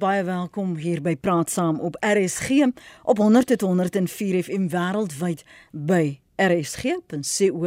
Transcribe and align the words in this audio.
baie 0.00 0.22
welkom 0.24 0.76
hier 0.80 1.02
by 1.04 1.12
Praat 1.16 1.50
Saam 1.50 1.80
op 1.84 1.96
RSG 2.00 2.70
op 3.02 3.18
100.104 3.20 4.38
FM 4.46 4.68
wêreldwyd 4.72 5.42
by 5.72 6.20
rsg.co.za. 6.40 7.60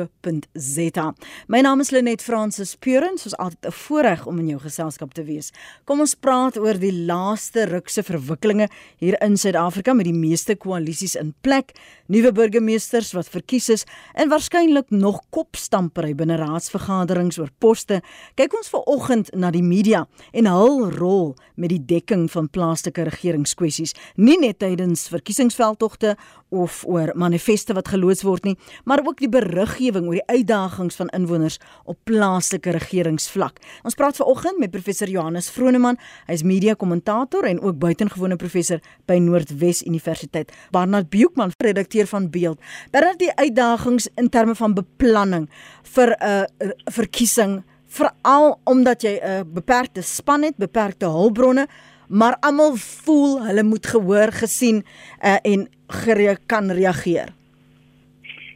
My 1.48 1.62
naam 1.62 1.80
is 1.80 1.92
Lenet 1.94 2.22
Fransis 2.26 2.76
Puren, 2.76 3.18
soos 3.22 3.38
altyd 3.38 3.66
'n 3.66 3.72
voorreg 3.72 4.26
om 4.26 4.40
in 4.40 4.48
jou 4.48 4.60
geselskap 4.60 5.14
te 5.14 5.24
wees. 5.24 5.52
Kom 5.86 6.00
ons 6.00 6.16
praat 6.16 6.58
oor 6.58 6.80
die 6.80 7.06
laaste 7.06 7.66
rukse 7.66 8.04
verwikkelinge 8.04 8.68
hier 8.98 9.22
in 9.22 9.38
Suid-Afrika 9.38 9.94
met 9.94 10.06
die 10.06 10.14
meeste 10.14 10.56
koalisies 10.56 11.16
in 11.16 11.34
plek, 11.42 11.72
nuwe 12.08 12.32
burgemeesters 12.32 13.12
wat 13.14 13.30
verkies 13.30 13.70
is 13.70 13.86
en 14.14 14.30
waarskynlik 14.30 14.90
nog 14.90 15.22
kopstampery 15.30 16.16
binne 16.16 16.36
raadsvergaderings 16.36 17.38
oor 17.38 17.50
poste. 17.60 18.02
Kyk 18.36 18.54
ons 18.58 18.70
vanoggend 18.70 19.36
na 19.36 19.52
die 19.52 19.64
media 19.64 20.08
en 20.32 20.46
hul 20.46 20.90
rol 20.90 21.36
met 21.56 21.70
die 21.70 21.86
dekking 21.86 22.32
van 22.32 22.50
plaaslike 22.50 23.04
regeringskwessies, 23.04 23.94
nie 24.16 24.38
net 24.40 24.60
tydens 24.60 25.08
verkiesingsveldtogte 25.14 26.18
of 26.54 26.84
oor 26.90 27.12
manifeste 27.18 27.74
wat 27.74 27.90
geloods 27.92 28.24
word 28.24 28.46
nie, 28.48 28.56
maar 28.86 29.02
ook 29.04 29.20
die 29.24 29.30
beriggewing 29.32 30.08
oor 30.08 30.20
die 30.20 30.30
uitdagings 30.30 31.00
van 31.00 31.10
inwoners 31.18 31.60
op 31.90 31.98
plaaslike 32.10 32.76
regeringsvlak. 32.78 33.60
Ons 33.84 33.98
praat 34.00 34.20
veraloggend 34.20 34.62
met 34.62 34.74
professor 34.74 35.10
Johannes 35.10 35.50
Vroneman, 35.54 35.98
hy 36.28 36.38
is 36.38 36.46
media-kommentator 36.48 37.48
en 37.50 37.62
ook 37.64 37.80
buitengewone 37.82 38.38
professor 38.42 38.82
by 39.10 39.18
Noordwes 39.24 39.84
Universiteit. 39.88 40.54
Barnard 40.72 41.10
Beukman, 41.14 41.54
redakteur 41.64 42.08
van 42.08 42.30
Beeld. 42.30 42.62
Bernard, 42.92 43.20
die 43.20 43.34
uitdagings 43.36 44.10
in 44.20 44.30
terme 44.30 44.56
van 44.56 44.78
beplanning 44.78 45.50
vir 45.96 46.16
'n 46.18 46.48
uh, 46.64 46.72
verkiesing 46.92 47.64
veral 47.94 48.60
omdat 48.66 49.02
jy 49.02 49.20
'n 49.20 49.30
uh, 49.30 49.42
beperkte 49.46 50.02
span 50.02 50.44
het, 50.44 50.58
beperkte 50.58 51.06
hulpbronne, 51.06 51.68
maar 52.10 52.38
almal 52.40 52.76
voel 52.76 53.46
hulle 53.46 53.64
moet 53.64 53.86
gehoor, 53.86 54.32
gesien 54.32 54.84
uh, 55.22 55.38
en 55.44 55.68
gere 55.88 56.38
kan 56.46 56.72
reageer. 56.72 57.34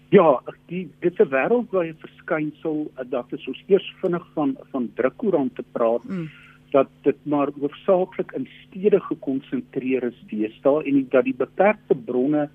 Ja, 0.10 0.42
die 0.68 0.88
dit 1.00 1.12
is 1.12 1.20
'n 1.20 1.30
wêreldwye 1.30 1.94
verskynsel 2.00 2.92
eh, 2.96 3.06
dat 3.10 3.30
dit 3.30 3.40
soos 3.40 3.64
eers 3.68 3.96
vinnig 4.02 4.26
van 4.34 4.58
van 4.72 4.92
drukkoerante 4.96 5.64
praat 5.72 6.04
mm. 6.04 6.30
dat 6.72 6.88
dit 7.02 7.18
maar 7.24 7.50
hoofsaaklik 7.60 8.32
in 8.32 8.48
stede 8.48 9.00
gekonsentreer 9.00 10.04
is 10.04 10.24
deesdae 10.30 10.84
en 10.84 11.08
dat 11.10 11.24
die 11.24 11.36
beperkte 11.36 11.96
bronne 11.96 12.50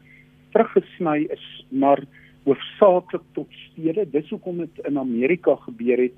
teruggesny 0.52 1.26
is 1.28 1.66
maar 1.68 2.00
hoofsaaklik 2.44 3.22
tot 3.32 3.48
stede. 3.50 4.10
Dis 4.10 4.30
hoekom 4.30 4.58
dit 4.58 4.84
in 4.88 4.98
Amerika 4.98 5.54
gebeur 5.54 5.98
het 5.98 6.12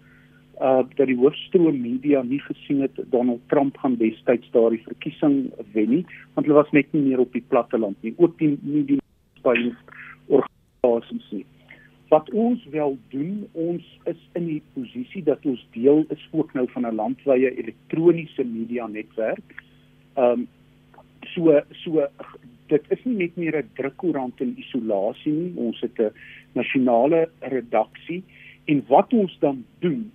uh 0.60 0.82
dat 0.96 1.06
die 1.06 1.18
hoofstroom 1.18 1.80
media 1.80 2.22
nie 2.22 2.40
gesien 2.40 2.80
het 2.80 2.98
Donald 3.10 3.40
Trump 3.48 3.76
gaan 3.76 3.96
destyds 3.96 4.50
daardie 4.50 4.82
verkiesing 4.84 5.50
wen 5.72 5.90
nie 5.90 6.04
want 6.34 6.46
hulle 6.46 6.62
was 6.62 6.70
net 6.70 6.92
nie 6.92 7.02
meer 7.02 7.18
op 7.18 7.32
die 7.32 7.44
platteland 7.48 7.96
nie 8.02 8.14
ook 8.18 8.38
die 8.38 8.58
nie 8.62 8.84
die 8.84 9.00
by 9.44 9.56
organisasies 10.28 11.30
nie. 11.30 11.44
Wat 12.12 12.28
ons 12.30 12.64
wel 12.70 12.96
doen, 13.10 13.46
ons 13.52 13.84
is 14.10 14.20
in 14.38 14.46
die 14.46 14.62
posisie 14.76 15.22
dat 15.26 15.44
ons 15.48 15.62
deel 15.74 16.04
is 16.14 16.24
ook 16.32 16.52
nou 16.54 16.66
van 16.72 16.86
'n 16.86 16.94
landwyse 16.94 17.50
elektroniese 17.56 18.44
media 18.44 18.86
netwerk. 18.86 19.64
Ehm 20.16 20.44
um, 20.44 20.48
so 21.34 21.60
so 21.72 22.06
dit 22.68 22.84
is 22.88 23.04
nie 23.04 23.16
net 23.16 23.36
meer 23.36 23.56
'n 23.58 23.70
drukkoerant 23.74 24.40
in 24.40 24.56
isolasie 24.58 25.32
nie. 25.32 25.52
Ons 25.56 25.80
het 25.80 25.98
'n 25.98 26.12
nasionale 26.52 27.28
redaksie 27.40 28.22
en 28.64 28.84
wat 28.88 29.12
ons 29.12 29.36
dan 29.40 29.64
doen 29.80 30.12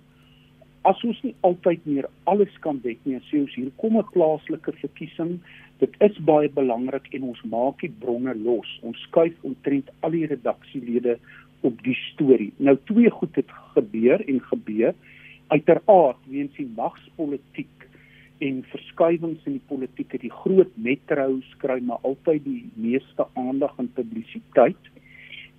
as 0.84 1.04
ons 1.04 1.22
nie 1.22 1.34
altyd 1.42 1.86
meer 1.86 2.06
alles 2.24 2.52
kan 2.60 2.80
dek 2.82 2.98
nie, 3.04 3.18
sê 3.30 3.40
ons 3.40 3.54
hier 3.54 3.70
kom 3.76 3.98
'n 3.98 4.04
plaaslike 4.12 4.72
verkiesing 4.80 5.40
Dit 5.80 5.94
is 6.04 6.16
baie 6.28 6.48
belangrik 6.52 7.06
en 7.16 7.30
ons 7.30 7.40
maak 7.48 7.80
die 7.80 7.92
bronne 8.02 8.34
los. 8.44 8.68
Ons 8.84 9.00
skuif 9.06 9.36
omtrent 9.48 9.88
al 10.04 10.12
die 10.12 10.26
redaksielede 10.28 11.16
op 11.64 11.78
die 11.86 11.96
storie. 12.10 12.50
Nou 12.60 12.74
twee 12.90 13.08
goed 13.14 13.38
het 13.40 13.54
gebeur 13.74 14.20
en 14.28 14.42
gebeur 14.50 14.92
uiteraard 15.48 16.20
weens 16.28 16.52
die 16.58 16.68
magspolitiek 16.76 17.86
en 18.44 18.60
verskuiwings 18.72 19.48
in 19.48 19.56
die 19.56 19.68
politiek 19.72 20.12
het 20.12 20.24
die 20.24 20.32
groot 20.42 20.70
metro's 20.76 21.48
kry 21.64 21.78
maar 21.84 22.04
altyd 22.08 22.44
die 22.44 22.62
meeste 22.76 23.26
aandag 23.40 23.72
en 23.80 23.88
publisiteit. 23.96 24.92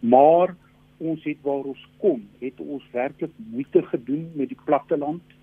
Maar 0.06 0.54
ons 1.02 1.24
het 1.26 1.40
waar 1.46 1.68
ons 1.74 1.84
kom, 2.04 2.24
het 2.40 2.60
ons 2.62 2.86
werklik 2.94 3.34
moeite 3.52 3.82
gedoen 3.90 4.30
met 4.38 4.52
die 4.54 4.60
platteland 4.66 5.38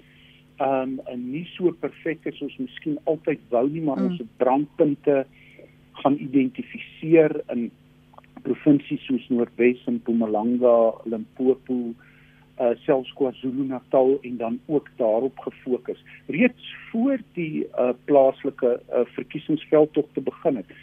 um 0.62 0.96
en 1.06 1.20
nie 1.30 1.44
so 1.54 1.70
perfek 1.82 2.26
as 2.26 2.40
ons 2.42 2.56
miskien 2.58 2.98
altyd 3.10 3.42
wou 3.52 3.64
nie, 3.70 3.82
maar 3.82 4.00
mm. 4.00 4.10
ons 4.10 4.22
het 4.22 4.32
brandpunte 4.42 5.20
gaan 6.02 6.18
identifiseer 6.22 7.34
in 7.54 7.68
provinsies 8.42 9.02
soos 9.06 9.26
Noordwes 9.30 9.80
en 9.90 9.98
Mpumalanga, 9.98 10.76
Limpopo, 11.10 11.92
uh 12.58 12.72
selfs 12.82 13.12
KwaZulu-Natal 13.18 14.16
en 14.26 14.36
dan 14.36 14.58
ook 14.66 14.90
daarop 14.98 15.38
gefokus. 15.46 16.02
Reeds 16.26 16.74
voor 16.90 17.22
die 17.38 17.66
uh 17.66 17.92
plaaslike 18.10 18.80
uh 18.90 19.04
verkiesingsveldtog 19.14 20.10
te 20.14 20.20
begin 20.20 20.56
het. 20.62 20.74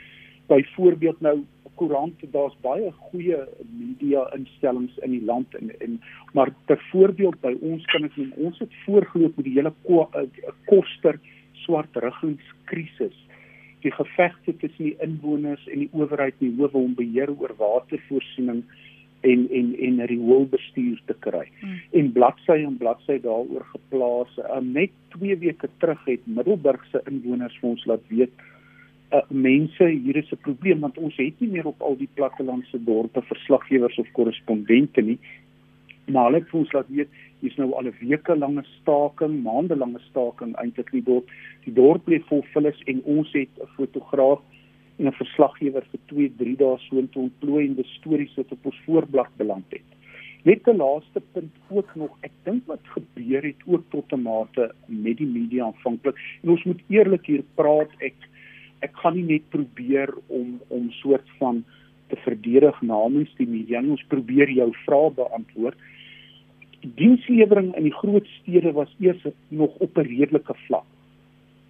Byvoorbeeld 0.48 1.22
nou 1.22 1.42
koerant 1.80 2.26
daar's 2.34 2.56
baie 2.64 2.92
goeie 3.10 3.42
media 3.70 4.26
instellings 4.38 4.98
in 5.08 5.12
die 5.18 5.26
land 5.26 5.56
en 5.60 5.72
en 5.80 6.00
maar 6.34 6.54
ter 6.72 6.82
voorbeeld 6.92 7.40
by 7.42 7.54
ons 7.62 7.86
kan 7.94 8.08
ek 8.08 8.18
noem 8.20 8.50
ons 8.50 8.60
het 8.64 8.82
voorgeloop 8.86 9.38
met 9.38 9.50
die 9.50 9.58
hele 9.60 9.74
eh, 9.98 10.50
koster 10.72 11.20
swart 11.66 12.02
ruggingskrisis 12.08 13.22
die 13.86 13.94
gevegte 13.94 14.56
tussen 14.58 14.90
die 14.90 14.98
inwoners 15.06 15.68
en 15.70 15.86
die 15.86 15.92
owerheid 15.94 16.38
die 16.42 16.54
howe 16.58 16.82
om 16.82 16.98
beheer 16.98 17.32
oor 17.36 17.54
watervoorsiening 17.60 18.64
en 19.26 19.46
en 19.60 19.72
en 19.88 20.02
rioolbestuur 20.06 21.02
te 21.06 21.16
kry. 21.20 21.46
Hmm. 21.60 21.78
En 22.00 22.12
bladsy 22.18 22.58
en 22.66 22.78
bladsy 22.78 23.18
daaroor 23.22 23.66
geplaas. 23.72 24.34
Um, 24.56 24.72
net 24.78 24.94
2 25.18 25.38
weke 25.42 25.70
terug 25.78 26.04
het 26.06 26.26
Middelburg 26.26 26.86
se 26.92 27.02
inwoners 27.10 27.58
vir 27.62 27.70
ons 27.70 27.86
laat 27.90 28.06
weet 28.14 28.46
uh, 29.16 29.22
mense 29.30 29.88
hier 29.88 30.16
is 30.16 30.32
'n 30.32 30.44
probleem 30.48 30.80
want 30.80 30.98
ons 30.98 31.16
het 31.18 31.40
nie 31.40 31.50
meer 31.50 31.68
op 31.68 31.82
al 31.82 31.98
die 31.98 32.10
plattelandse 32.14 32.84
dorpe 32.84 33.22
verslaggewers 33.22 33.98
of 33.98 34.12
korrespondente 34.12 35.02
nie. 35.02 35.20
Maar 36.08 36.26
hulle 36.26 36.40
het 36.44 36.54
ons 36.54 36.72
laat 36.72 36.90
weet 36.90 37.10
hier's 37.40 37.58
nou 37.58 37.72
al 37.74 37.88
'n 37.88 37.96
weke 38.00 38.36
lange 38.36 38.64
staking, 38.82 39.44
maande 39.44 39.76
lange 39.76 40.00
staking 40.10 40.56
eintlik 40.56 40.92
nie 40.94 41.04
dorp. 41.04 41.30
Die 41.66 41.74
dorp 41.74 42.08
lê 42.08 42.20
vol 42.30 42.44
vullis 42.54 42.82
en 42.86 43.02
ons 43.04 43.32
het 43.34 43.50
'n 43.62 43.68
fotograaf 43.78 44.42
en 44.98 45.08
'n 45.08 45.12
verslaggewer 45.12 45.86
vir 45.92 46.00
2, 46.06 46.32
3 46.38 46.56
dae 46.56 46.78
so 46.78 46.98
intoe 46.98 47.24
ontplooiende 47.24 47.84
stories 47.84 48.36
wat 48.36 48.52
op 48.52 48.66
ons 48.66 48.82
voorblad 48.86 49.30
beland 49.38 49.66
het. 49.70 49.90
Net 50.44 50.68
'n 50.68 50.78
laaste 50.78 51.22
punt 51.34 51.54
ook 51.70 51.96
nog, 51.96 52.18
ek 52.22 52.32
dink 52.44 52.66
wat 52.66 52.84
gebeur 52.84 53.44
het 53.44 53.62
ook 53.66 53.84
tot 53.90 54.14
'n 54.14 54.22
mate 54.22 54.72
met 54.88 55.18
die 55.18 55.28
media 55.28 55.66
aanvanklik. 55.66 56.16
En 56.44 56.50
ons 56.50 56.64
moet 56.64 56.82
eerlik 56.88 57.26
hier 57.26 57.44
praat, 57.56 57.90
ek 57.98 58.14
ek 58.86 59.02
gaan 59.02 59.18
nie 59.18 59.28
net 59.36 59.50
probeer 59.54 60.14
om 60.28 60.60
om 60.74 60.92
soort 61.02 61.28
van 61.40 61.64
te 62.12 62.18
verdedig 62.22 62.82
namens 62.86 63.32
die 63.40 63.50
media 63.50 63.82
nie. 63.82 63.96
Ons 63.98 64.10
probeer 64.12 64.52
jou 64.54 64.70
vrae 64.86 65.12
beantwoord. 65.20 65.78
Die 66.84 66.92
dienslewering 67.00 67.72
in 67.80 67.88
die 67.88 67.96
groot 67.96 68.28
stede 68.40 68.76
was 68.78 68.92
eers 69.02 69.26
nog 69.50 69.76
op 69.82 69.98
'n 69.98 70.08
redelike 70.10 70.56
vlak. 70.68 70.86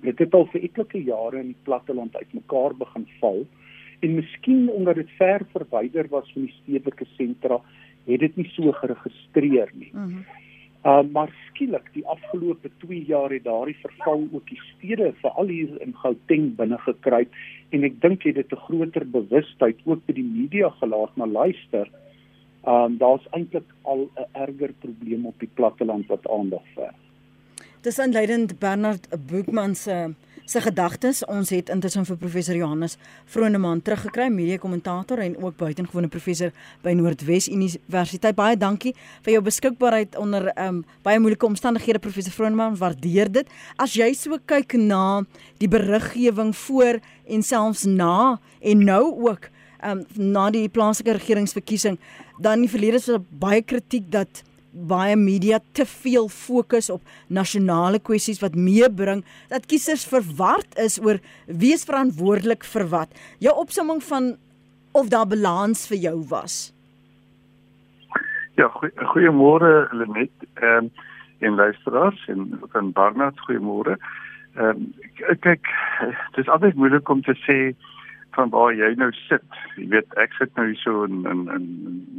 Dit 0.02 0.20
het 0.20 0.34
al 0.34 0.46
vir 0.52 0.62
etlike 0.62 1.04
jare 1.04 1.40
in 1.40 1.54
die 1.54 1.64
platteland 1.64 2.16
uitmekaar 2.16 2.75
begin 2.78 3.08
val 3.20 3.46
en 4.00 4.16
miskien 4.16 4.70
omdat 4.70 4.96
dit 4.96 5.09
ver 5.18 5.42
verwyder 5.52 6.08
was 6.09 6.31
van 6.34 6.42
die 6.42 6.56
stedelike 6.62 7.06
sentra, 7.18 7.62
het 8.06 8.20
dit 8.20 8.36
nie 8.36 8.50
so 8.54 8.72
geregistreer 8.72 9.72
nie. 9.74 9.92
Mm 9.94 10.04
-hmm. 10.04 10.25
Uh 10.85 11.01
maar 11.12 11.31
skielik 11.50 11.88
die 11.94 12.06
afgelope 12.06 12.69
2 12.78 13.06
jaar 13.06 13.31
het 13.34 13.44
daardie 13.44 13.78
verval 13.81 14.28
ook 14.31 14.50
die 14.50 14.59
stede 14.62 15.13
veral 15.22 15.47
hier 15.50 15.81
in 15.81 15.96
Gauteng 16.01 16.51
binne 16.59 16.78
gekry 16.84 17.23
en 17.74 17.88
ek 17.88 17.95
dink 18.01 18.21
dit 18.24 18.38
het 18.38 18.54
'n 18.54 18.65
groter 18.68 19.06
bewustheid 19.18 19.81
ook 19.86 20.06
by 20.06 20.13
die 20.13 20.30
media 20.36 20.69
gelaat 20.69 21.18
na 21.18 21.25
luister. 21.25 21.89
Um 22.68 22.98
daar's 22.98 23.25
eintlik 23.31 23.69
al 23.81 24.10
'n 24.13 24.30
erger 24.33 24.74
probleem 24.86 25.25
op 25.25 25.39
die 25.39 25.50
platteland 25.54 26.06
wat 26.07 26.30
aandag 26.30 26.65
verg. 26.75 27.00
Dis 27.81 28.00
aanleidend 28.00 28.60
Bernard 28.60 29.07
Boekman 29.27 29.75
se 29.75 29.92
uh 29.92 30.13
se 30.45 30.62
gedagtes. 30.62 31.24
Ons 31.31 31.50
het 31.53 31.69
intussen 31.74 32.06
vir 32.07 32.18
professor 32.21 32.56
Johannes 32.57 32.97
Vroneman 33.31 33.81
teruggekry, 33.86 34.27
media 34.33 34.57
kommentator 34.62 35.19
en 35.24 35.38
ook 35.42 35.57
buitengewone 35.57 36.09
professor 36.13 36.53
by 36.86 36.94
Noordwes 36.97 37.50
Universiteit. 37.51 38.38
Baie 38.38 38.57
dankie 38.57 38.94
vir 39.25 39.36
jou 39.36 39.44
beskikbaarheid 39.45 40.18
onder 40.21 40.51
um, 40.62 40.83
baie 41.06 41.19
moeilike 41.21 41.47
omstandighede 41.50 42.01
professor 42.03 42.33
Vroneman. 42.36 42.77
Waardeer 42.80 43.31
dit. 43.31 43.51
As 43.81 43.97
jy 43.97 44.12
so 44.18 44.38
kyk 44.45 44.77
na 44.80 45.24
die 45.62 45.69
beriggewing 45.71 46.53
voor 46.65 47.01
en 47.25 47.45
selfs 47.45 47.86
na 47.89 48.38
en 48.62 48.86
nou 48.86 49.03
ook 49.27 49.50
um, 49.86 50.03
na 50.15 50.50
die 50.53 50.68
plaaslike 50.69 51.18
regeringsverkiesing, 51.19 52.00
dan 52.38 52.59
in 52.62 52.68
die 52.68 52.74
verlede 52.74 53.00
was 53.00 53.09
daar 53.09 53.25
baie 53.45 53.63
kritiek 53.63 54.12
dat 54.12 54.44
baie 54.75 55.16
media 55.16 55.60
te 55.72 55.86
veel 55.88 56.27
fokus 56.27 56.89
op 56.89 57.01
nasionale 57.27 58.00
kwessies 58.00 58.42
wat 58.44 58.56
meebring 58.60 59.24
dat 59.50 59.66
kiesers 59.72 60.06
verward 60.07 60.77
is 60.81 61.00
oor 61.00 61.22
wie 61.48 61.74
is 61.74 61.88
verantwoordelik 61.88 62.68
vir 62.74 62.88
wat. 62.92 63.12
Jou 63.39 63.56
opsomming 63.56 64.04
van 64.04 64.36
of 64.92 65.10
daar 65.12 65.27
balans 65.27 65.88
vir 65.88 65.98
jou 66.10 66.18
was. 66.30 66.74
Ja, 68.56 68.69
goeiemôre 69.13 69.88
Lenet. 69.92 70.48
Ehm 70.62 70.86
um, 70.86 70.92
en 71.39 71.56
luisteraars 71.56 72.27
en 72.31 72.62
van 72.72 72.92
Barnard 72.92 73.39
goeiemôre. 73.48 73.98
Ehm 74.56 74.68
um, 74.68 74.94
kyk, 75.39 75.68
dit 76.36 76.44
is 76.44 76.51
altyd 76.51 76.75
moeilik 76.75 77.10
om 77.10 77.22
te 77.22 77.36
sê 77.44 77.75
van 78.36 78.50
waar 78.50 78.74
jy 78.74 78.94
nou 78.95 79.12
sit. 79.12 79.60
Jy 79.75 79.88
weet, 79.92 80.16
ek 80.19 80.31
sit 80.39 80.56
nou 80.56 80.68
hier 80.68 80.80
so 80.83 81.04
in 81.04 81.24
in 81.27 81.44
in 81.51 81.68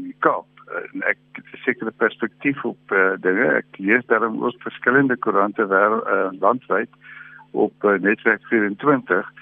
die 0.04 0.14
Kaap 0.18 0.55
en 0.92 1.02
ek 1.02 1.18
het 1.32 1.44
'n 1.52 1.62
sekere 1.64 1.90
perspektief 1.90 2.64
op 2.64 2.92
uh, 2.92 3.12
dinge. 3.20 3.46
Ek 3.62 3.66
lees 3.78 4.06
daarom 4.06 4.42
ook 4.42 4.62
verskillende 4.62 5.16
koerante 5.16 5.66
wêreld 5.66 6.06
uh, 6.06 6.30
landwyd 6.40 6.90
op 7.50 7.84
uh, 7.84 7.98
netwerk 7.98 8.42
24 8.46 9.32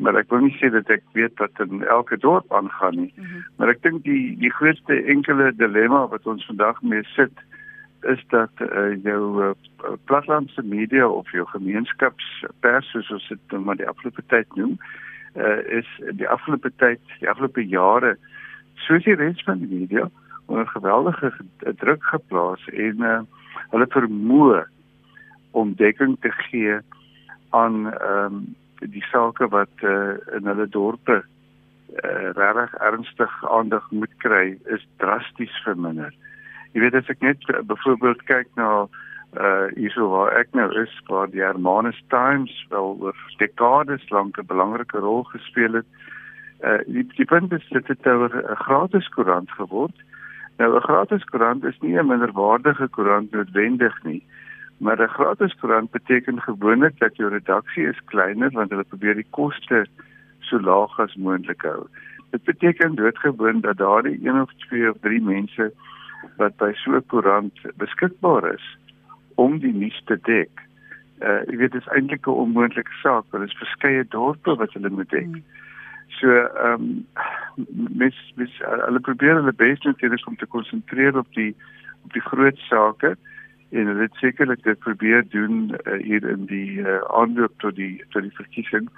maar 0.00 0.16
ek 0.16 0.30
wil 0.32 0.40
nie 0.40 0.56
sê 0.56 0.70
dat 0.72 0.88
ek 0.88 1.02
weet 1.12 1.36
wat 1.38 1.60
in 1.60 1.82
elke 1.84 2.16
dorp 2.16 2.52
aangaan 2.56 2.96
nie. 2.96 3.12
Mm 3.16 3.24
-hmm. 3.24 3.44
Maar 3.56 3.68
ek 3.68 3.82
dink 3.82 4.04
die 4.04 4.36
die 4.38 4.52
grootste 4.52 5.02
enkele 5.04 5.52
dilemma 5.56 6.06
wat 6.08 6.26
ons 6.26 6.46
vandag 6.46 6.82
mee 6.82 7.04
sit 7.04 7.32
is 8.00 8.24
dat 8.28 8.50
uh, 8.64 8.96
jou 9.02 9.44
uh, 9.44 9.50
platlandse 10.04 10.62
media 10.62 11.08
of 11.08 11.30
jou 11.30 11.46
gemeenskapspers 11.46 12.90
soos 12.90 13.10
ons 13.10 13.28
dit 13.28 13.58
maar 13.60 13.76
die 13.76 13.88
afgelope 13.88 14.22
tyd 14.26 14.56
noem, 14.56 14.78
uh, 15.36 15.60
is 15.68 15.88
die 16.16 16.28
afgelope 16.28 16.72
tyd, 16.76 17.00
die 17.18 17.28
afgelope 17.28 17.66
jare 17.66 18.16
soos 18.74 19.04
die 19.04 19.14
res 19.14 19.42
van 19.44 19.58
die 19.58 19.68
media 19.80 20.08
onder 20.50 20.66
geweldige 20.66 21.32
druk 21.82 22.04
geplaas 22.12 22.62
en 22.74 23.04
uh, 23.06 23.20
hulle 23.70 23.86
vermoë 23.94 24.64
om 25.50 25.74
dekking 25.78 26.16
te 26.20 26.32
gee 26.50 26.80
aan 27.50 27.86
ehm 27.92 28.34
um, 28.34 28.40
die 28.80 29.04
sake 29.12 29.44
wat 29.52 29.82
uh, 29.84 30.16
in 30.32 30.46
hulle 30.48 30.64
dorpe 30.72 31.18
uh, 31.20 32.30
regtig 32.32 32.74
ernstig 32.80 33.32
aandag 33.44 33.90
moet 33.90 34.14
kry 34.24 34.56
is 34.72 34.86
drasties 35.02 35.58
verminder. 35.66 36.14
Jy 36.72 36.80
weet 36.86 36.96
as 36.96 37.10
ek 37.12 37.20
net 37.20 37.44
uh, 37.50 37.60
byvoorbeeld 37.60 38.24
kyk 38.30 38.48
na 38.56 38.88
uh 39.38 39.68
hierso 39.76 40.08
waar 40.10 40.32
ek 40.40 40.48
nou 40.58 40.66
is 40.80 40.94
waar 41.06 41.28
die 41.30 41.42
Hermanus 41.44 41.98
Times 42.10 42.54
wel 42.72 42.96
oor 42.98 43.18
dekades 43.38 44.08
lank 44.10 44.38
'n 44.38 44.46
belangrike 44.46 44.98
rol 44.98 45.22
gespeel 45.28 45.78
het. 45.78 45.86
Uh 46.64 46.80
die 46.86 47.06
die 47.14 47.28
punt 47.28 47.52
is 47.52 47.68
dit 47.68 47.86
het 47.86 48.06
'n 48.06 48.56
gratis 48.64 49.08
koerant 49.08 49.50
geword. 49.50 49.94
Nou 50.60 50.76
'n 50.76 50.80
gratis 50.80 51.24
koerant 51.24 51.64
is 51.64 51.78
nie 51.80 51.96
'n 51.98 52.06
minderwaardige 52.06 52.88
koerant 52.88 53.30
noodwendig 53.30 54.02
nie. 54.04 54.22
Maar 54.76 55.00
'n 55.02 55.14
gratis 55.18 55.54
koerant 55.60 55.90
beteken 55.90 56.40
gewoonlik 56.40 56.98
dat 56.98 57.16
jou 57.16 57.30
redaksie 57.30 57.86
is 57.86 58.04
kleiner 58.04 58.50
want 58.50 58.70
hulle 58.70 58.84
probeer 58.84 59.14
die 59.14 59.30
koste 59.30 59.86
so 60.40 60.60
laag 60.60 60.98
as 60.98 61.14
moontlik 61.14 61.62
hou. 61.62 61.86
Dit 62.30 62.44
beteken 62.44 62.94
doodgewoon 62.94 63.60
dat 63.60 63.76
daardie 63.76 64.26
een 64.26 64.40
of 64.40 64.52
twee 64.52 64.90
of 64.90 64.96
drie 65.00 65.22
mense 65.22 65.72
wat 66.36 66.56
by 66.56 66.72
so 66.74 66.90
'n 66.90 67.06
koerant 67.06 67.56
beskikbaar 67.76 68.54
is 68.54 68.76
om 69.34 69.58
die 69.58 69.72
nuus 69.72 70.02
te 70.04 70.18
dek. 70.22 70.50
Uh 71.20 71.40
jy 71.48 71.56
weet 71.56 71.72
dit 71.72 71.80
is 71.80 71.92
eintlik 71.92 72.26
'n 72.26 72.40
onmoontlike 72.44 72.92
saak 73.02 73.24
want 73.30 73.44
dit 73.44 73.52
is 73.52 73.62
verskeie 73.64 74.04
dorpe 74.08 74.54
wat 74.56 74.72
hulle 74.72 74.90
moet 74.90 75.10
dek. 75.10 75.32
Hmm. 75.32 75.44
So 76.18 76.26
ehm 76.26 76.72
um, 76.74 77.06
mes 78.02 78.16
mes 78.36 78.52
hulle 78.58 79.00
probeer 79.00 79.38
hulle 79.38 79.52
bes 79.52 79.80
natuurlik 79.86 80.26
om 80.26 80.36
te 80.36 80.46
konsentreer 80.46 81.18
op 81.18 81.28
die 81.34 81.54
op 82.04 82.12
die 82.12 82.24
groot 82.24 82.58
sake 82.68 83.16
en 83.70 83.86
hulle 83.86 84.02
het 84.08 84.20
sekerlik 84.22 84.62
dit 84.62 84.78
probeer 84.78 85.24
doen 85.28 85.70
uh, 85.70 85.98
hier 86.02 86.24
in 86.28 86.46
die 86.50 86.80
uh, 86.80 87.00
aanloop 87.20 87.52
tot 87.62 87.76
die 87.76 88.04
tot 88.10 88.22
die 88.26 88.34
verkiesing. 88.34 88.88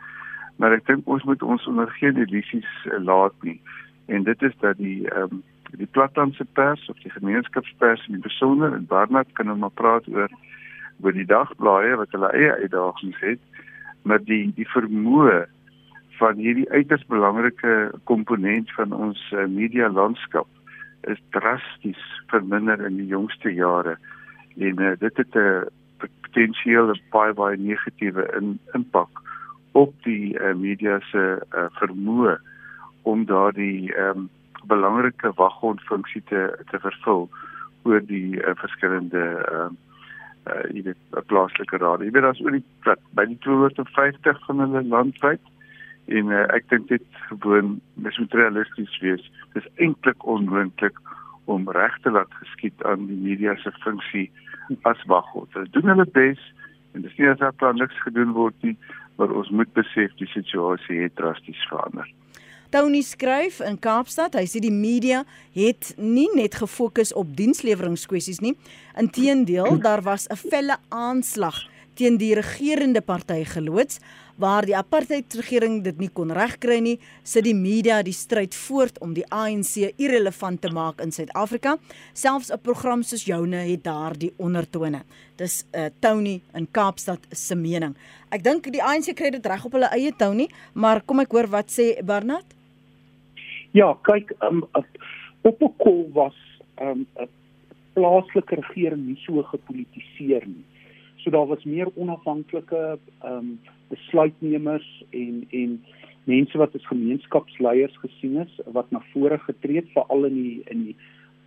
Maar 0.56 0.78
ek 0.78 0.86
dink 0.86 1.08
ons 1.08 1.24
moet 1.28 1.42
ons 1.42 1.66
onder 1.66 1.90
geen 1.98 2.16
illusies 2.16 2.70
uh, 2.86 3.00
laat 3.04 3.36
nie. 3.42 3.60
En 4.06 4.24
dit 4.24 4.42
is 4.42 4.56
dat 4.64 4.78
die 4.80 5.04
um, 5.16 5.42
die 5.76 5.88
platlandse 5.88 6.44
pers 6.56 6.88
of 6.88 6.98
die 7.04 7.12
gemeenskapspers 7.12 8.06
in 8.08 8.20
besonder 8.20 8.72
en 8.72 8.86
Barnard 8.86 9.32
kan 9.32 9.46
nou 9.46 9.56
maar 9.58 9.76
praat 9.80 10.08
oor 10.08 10.32
oor 11.02 11.16
die 11.16 11.26
dagblaaie 11.26 11.96
wat 11.96 12.12
hulle 12.14 12.30
eie 12.36 12.52
uitdagings 12.64 13.20
het 13.20 13.40
maar 14.02 14.20
die 14.24 14.52
die 14.56 14.68
vermoë 14.68 15.44
van 16.22 16.38
hierdie 16.38 16.68
uiters 16.70 17.02
belangrike 17.10 17.90
komponent 18.10 18.70
van 18.78 18.92
ons 18.94 19.20
uh, 19.34 19.46
media 19.50 19.88
landskap 19.90 20.46
is 21.10 21.18
drasties 21.34 22.02
verminder 22.30 22.78
in 22.86 23.00
die 23.00 23.08
jongste 23.10 23.50
jare 23.50 23.96
en 24.62 24.82
uh, 24.86 24.92
dit 25.00 25.16
het 25.16 25.34
'n 25.34 25.66
potensiële 26.04 26.94
baie 27.10 27.34
baie 27.34 27.56
negatiewe 27.58 28.28
in, 28.38 28.58
impak 28.78 29.22
op 29.72 29.94
die 30.06 30.38
uh, 30.38 30.54
media 30.54 31.00
se 31.10 31.24
uh, 31.40 31.66
vermoë 31.80 32.36
om 33.02 33.24
daardie 33.26 33.90
um, 33.98 34.28
belangrike 34.70 35.32
waghondfunksie 35.36 36.22
te 36.30 36.42
te 36.70 36.78
vervul 36.78 37.28
oor 37.82 38.04
die 38.06 38.38
uh, 38.38 38.54
verskillende 38.62 39.24
uh, 39.52 39.70
uh 40.50 40.62
jy 40.74 40.82
weet 40.82 41.26
plaaslike 41.26 41.78
raad. 41.78 42.02
Jy 42.02 42.10
weet 42.14 42.22
daar's 42.22 42.40
oor 42.42 42.54
die 42.54 42.64
plat, 42.82 43.02
by 43.18 43.26
die 43.30 43.38
250 43.46 44.46
van 44.46 44.62
hulle 44.64 44.82
landwyd 44.94 45.51
en 46.06 46.32
uh, 46.32 46.46
ek 46.54 46.68
dink 46.68 46.88
dit 46.88 47.04
gewoon 47.28 47.80
dis 47.94 48.18
moet 48.18 48.34
realisties 48.34 48.98
wees. 49.04 49.24
Dis 49.54 49.68
eintlik 49.76 50.26
onmoontlik 50.26 50.98
om 51.44 51.68
reg 51.70 51.98
te 52.02 52.10
laat 52.10 52.32
geskied 52.40 52.84
aan 52.86 53.06
die 53.06 53.18
media 53.18 53.54
se 53.62 53.72
funksie 53.82 54.30
as 54.88 55.02
waghond. 55.10 55.52
Hulle 55.54 55.70
doen 55.70 55.92
hulle 55.94 56.06
bes 56.06 56.40
en 56.92 57.04
dis 57.06 57.14
nie 57.18 57.30
asof 57.30 57.56
daar 57.62 57.74
niks 57.74 57.96
gedoen 58.04 58.34
word 58.36 58.56
nie, 58.66 58.76
maar 59.16 59.32
ons 59.32 59.50
moet 59.50 59.70
besef 59.76 60.12
die 60.20 60.28
situasie 60.34 61.02
het 61.04 61.16
drasties 61.16 61.60
verander. 61.70 62.08
Tony 62.72 63.02
skryf 63.04 63.58
in 63.60 63.76
Kaapstad, 63.76 64.36
hy 64.38 64.46
sê 64.48 64.62
die 64.64 64.72
media 64.72 65.26
het 65.52 65.90
nie 66.00 66.30
net 66.32 66.56
gefokus 66.56 67.12
op 67.12 67.34
diensleweringkwessies 67.36 68.40
nie. 68.40 68.54
Inteendeel, 68.96 69.76
daar 69.84 70.00
was 70.00 70.24
'n 70.28 70.40
felle 70.40 70.76
aanslag 70.88 71.68
teen 71.94 72.18
die 72.18 72.34
regerende 72.34 73.00
party 73.00 73.44
geloods 73.44 74.00
waar 74.40 74.64
die 74.66 74.76
apartheidregering 74.76 75.82
dit 75.84 75.98
nie 76.00 76.08
kon 76.12 76.32
regkry 76.34 76.78
nie, 76.82 76.96
sit 77.22 77.44
die 77.44 77.56
media 77.56 78.00
die 78.02 78.14
stryd 78.16 78.54
voort 78.56 78.98
om 79.04 79.12
die 79.14 79.26
ANC 79.28 79.92
irrelevant 80.00 80.62
te 80.62 80.70
maak 80.72 81.02
in 81.04 81.12
Suid-Afrika. 81.12 81.76
Selfs 82.12 82.50
'n 82.50 82.58
program 82.58 83.02
soos 83.02 83.24
joune 83.24 83.56
het 83.56 83.84
daardie 83.84 84.32
ondertone. 84.38 85.02
Dis 85.36 85.64
uh, 85.74 85.86
Tony 86.00 86.40
in 86.54 86.66
Kaapstad 86.70 87.20
se 87.30 87.54
mening. 87.54 87.94
Ek 88.30 88.42
dink 88.42 88.72
die 88.72 88.82
ANC 88.82 89.14
kry 89.14 89.30
dit 89.30 89.46
reg 89.46 89.64
op 89.64 89.72
hulle 89.72 89.90
eie 89.92 90.12
Tony, 90.16 90.48
maar 90.74 91.02
kom 91.02 91.20
ek 91.20 91.32
hoor 91.32 91.46
wat 91.46 91.70
sê 91.70 92.02
Bernard? 92.02 92.46
Ja, 93.72 93.94
kyk, 94.02 94.32
um, 94.40 94.64
op 95.42 95.62
'n 95.62 95.74
kol 95.76 96.10
was 96.12 96.36
'n 96.80 97.06
um, 97.16 97.28
plaaslike 97.92 98.54
regering 98.54 99.06
nie 99.06 99.18
so 99.26 99.42
gepolitiseer 99.42 100.46
nie. 100.46 100.64
So 101.22 101.30
daar 101.30 101.46
was 101.46 101.64
meer 101.64 101.88
onafhanklike 101.94 102.98
ehm 103.22 103.36
um, 103.38 103.58
besluitnemers 103.88 105.04
en 105.10 105.46
en 105.50 105.84
mense 106.24 106.58
wat 106.58 106.74
as 106.74 106.86
gemeenskapsleiers 106.86 107.96
gesien 108.04 108.36
is 108.42 108.60
wat 108.76 108.90
na 108.90 109.02
vore 109.12 109.38
getree 109.38 109.82
het 109.82 109.90
veral 109.94 110.24
in 110.30 110.34
die 110.34 110.62
in 110.74 110.84
die 110.88 110.96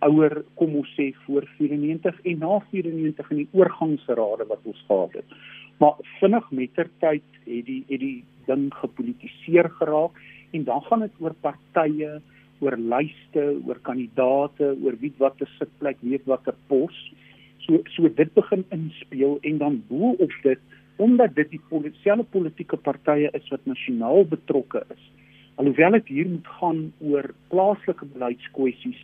ouer 0.04 0.42
kom 0.60 0.76
ons 0.76 0.92
sê 0.96 1.10
voor 1.24 1.46
94 1.56 2.20
en 2.32 2.38
na 2.44 2.58
94 2.70 3.30
in 3.32 3.42
die 3.42 3.48
oorgangsrade 3.56 4.46
wat 4.48 4.64
ons 4.64 4.82
gehad 4.86 5.20
het. 5.20 5.36
Maar 5.80 6.00
vinnig 6.20 6.50
mettertyd 6.50 7.28
het 7.44 7.68
die 7.68 7.82
het 7.88 8.00
die 8.00 8.24
ding 8.46 8.68
gepolitiseer 8.80 9.70
geraak 9.80 10.16
en 10.52 10.64
dan 10.64 10.82
gaan 10.88 11.04
dit 11.04 11.20
oor 11.20 11.34
partye, 11.44 12.20
oor 12.64 12.76
lyste, 12.76 13.44
oor 13.66 13.80
kandidate, 13.84 14.72
oor 14.84 14.96
wie 15.00 15.12
wat 15.18 15.40
'n 15.40 15.48
sitplek, 15.58 15.96
weet 16.00 16.24
wat 16.24 16.46
'n 16.48 16.56
pos. 16.68 16.96
So 17.66 17.82
so 17.94 18.08
dit 18.08 18.32
begin 18.34 18.64
inspel 18.70 19.38
en 19.42 19.58
dan 19.58 19.82
bo 19.88 20.14
op 20.18 20.32
dit 20.42 20.58
omdat 20.96 21.34
dit 21.34 21.50
die 21.50 21.60
politieke 21.68 22.24
politieke 22.30 22.76
partye 22.76 23.28
is 23.36 23.48
wat 23.52 23.66
nasionaal 23.68 24.24
betrokke 24.24 24.84
is. 24.94 25.02
Alhoewel 25.56 25.98
dit 25.98 26.08
hier 26.08 26.28
moet 26.28 26.48
gaan 26.60 26.80
oor 27.00 27.28
plaaslike 27.48 28.06
beleidskwessies, 28.14 29.02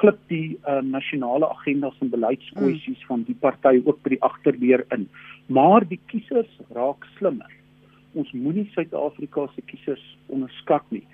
glip 0.00 0.18
die 0.28 0.58
uh, 0.68 0.80
nasionale 0.84 1.48
agendas 1.48 1.98
en 2.04 2.10
beleidskwessies 2.12 3.00
mm. 3.00 3.06
van 3.08 3.22
die 3.28 3.36
partye 3.40 3.82
ook 3.84 4.02
by 4.04 4.14
die 4.16 4.22
agterdeur 4.22 4.84
in. 4.94 5.08
Maar 5.46 5.86
die 5.88 6.00
kiesers 6.12 6.50
raak 6.76 7.06
slimmer. 7.16 7.52
Ons 8.16 8.32
moenie 8.32 8.66
Suid-Afrika 8.74 9.46
se 9.54 9.64
kiesers 9.70 10.04
onderskat 10.32 10.84
nie. 10.90 11.04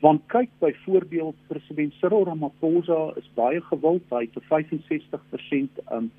Want 0.00 0.22
kyk 0.32 0.48
byvoorbeeld 0.58 1.36
president 1.48 1.92
Cyril 2.00 2.24
Ramaphosa 2.24 3.12
is 3.20 3.26
baie 3.36 3.60
gewild, 3.60 4.06
hy 4.08 4.28
het 4.28 4.46
65% 4.48 5.82
um 5.92 6.12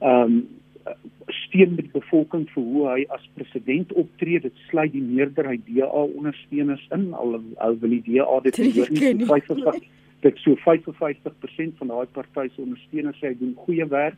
um 0.00 0.38
steun 1.34 1.72
met 1.74 1.88
die 1.88 1.96
bevolking 1.98 2.44
vir 2.52 2.62
hoe 2.62 2.84
hy 2.88 3.04
as 3.10 3.24
president 3.34 3.92
optree. 3.98 4.38
Dit 4.40 4.54
sluit 4.70 4.92
die 4.94 5.02
meerderheid 5.02 5.64
DA 5.66 6.02
ondersteuners 6.06 6.84
in 6.94 7.08
al 7.14 7.40
al 7.64 7.78
wil 7.82 7.96
die 7.96 8.02
DA 8.06 8.40
dit 8.46 8.60
hoor 8.78 8.92
nie. 8.94 9.88
dit 10.24 10.38
so 10.40 10.56
55% 10.64 11.80
van 11.80 11.90
daai 11.92 12.06
partye 12.16 12.48
se 12.54 12.62
ondersteuners 12.62 13.18
sê 13.20 13.32
hy 13.32 13.38
doen 13.40 13.56
goeie 13.66 13.86
werk 13.92 14.16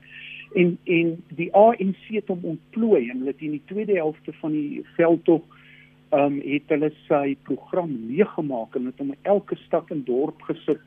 en 0.55 0.77
en 0.87 1.17
die 1.41 1.49
ANC 1.57 2.05
het 2.15 2.31
hom 2.31 2.45
ontplooi 2.55 3.09
en 3.09 3.19
hulle 3.19 3.35
het 3.35 3.43
in 3.45 3.57
die 3.57 3.65
tweede 3.73 3.99
helfte 3.99 4.33
van 4.41 4.55
die 4.55 4.85
veldtog 4.97 5.43
ehm 5.43 5.58
um, 6.13 6.41
het 6.45 6.69
hulle 6.73 6.91
sy 7.07 7.37
program 7.49 7.93
leeggemaak 8.09 8.77
en 8.77 8.87
het 8.87 8.99
hom 8.99 9.15
elke 9.23 9.57
stad 9.67 9.91
en 9.91 10.05
dorp 10.05 10.43
gesit 10.49 10.81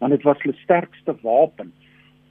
want 0.00 0.12
dit 0.12 0.22
was 0.26 0.40
hulle 0.42 0.56
sterkste 0.62 1.14
wapen 1.22 1.72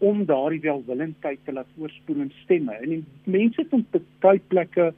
om 0.03 0.25
daardie 0.27 0.62
welwillendheid 0.65 1.39
te 1.45 1.53
laat 1.55 1.69
oorspoel 1.79 2.25
in 2.25 2.31
stemme. 2.43 2.74
En 2.75 2.89
die 2.89 3.03
mense 3.24 3.62
het 3.62 3.72
hom 3.72 3.86
baie 4.19 4.41
plekke 4.51 4.91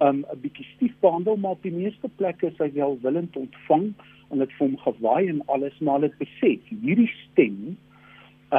um 0.00 0.24
'n 0.32 0.40
bietjie 0.40 0.64
stief 0.74 0.94
behandel 1.00 1.36
maar 1.36 1.58
op 1.58 1.62
die 1.62 1.76
meeste 1.76 2.08
plekke 2.16 2.46
is 2.46 2.58
hy 2.58 2.70
welwillend 2.72 3.36
ontvang 3.36 3.92
en 4.30 4.38
dit 4.38 4.52
vir 4.56 4.66
hom 4.66 4.76
gewaai 4.86 5.28
en 5.28 5.42
alles 5.46 5.76
maar 5.78 6.00
dit 6.00 6.16
besef 6.18 6.70
hierdie 6.84 7.10
stem 7.26 7.76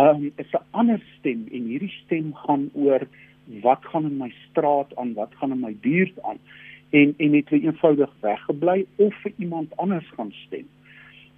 um 0.02 0.32
is 0.38 0.54
'n 0.54 0.66
ander 0.72 1.02
stem 1.18 1.48
en 1.52 1.66
hierdie 1.74 1.96
stem 2.04 2.34
gaan 2.46 2.70
oor 2.74 3.08
wat 3.66 3.86
gaan 3.86 4.06
in 4.06 4.18
my 4.18 4.32
straat 4.50 4.96
aan 4.96 5.14
wat 5.14 5.34
gaan 5.36 5.52
in 5.52 5.60
my 5.66 5.74
buurt 5.82 6.22
aan 6.24 6.38
en 6.92 7.14
en 7.18 7.34
het 7.34 7.50
hy 7.50 7.64
eenvoudig 7.66 8.14
weggebly 8.22 8.86
of 8.96 9.16
vir 9.24 9.34
iemand 9.38 9.76
anders 9.78 10.08
gaan 10.16 10.32
stem 10.46 10.68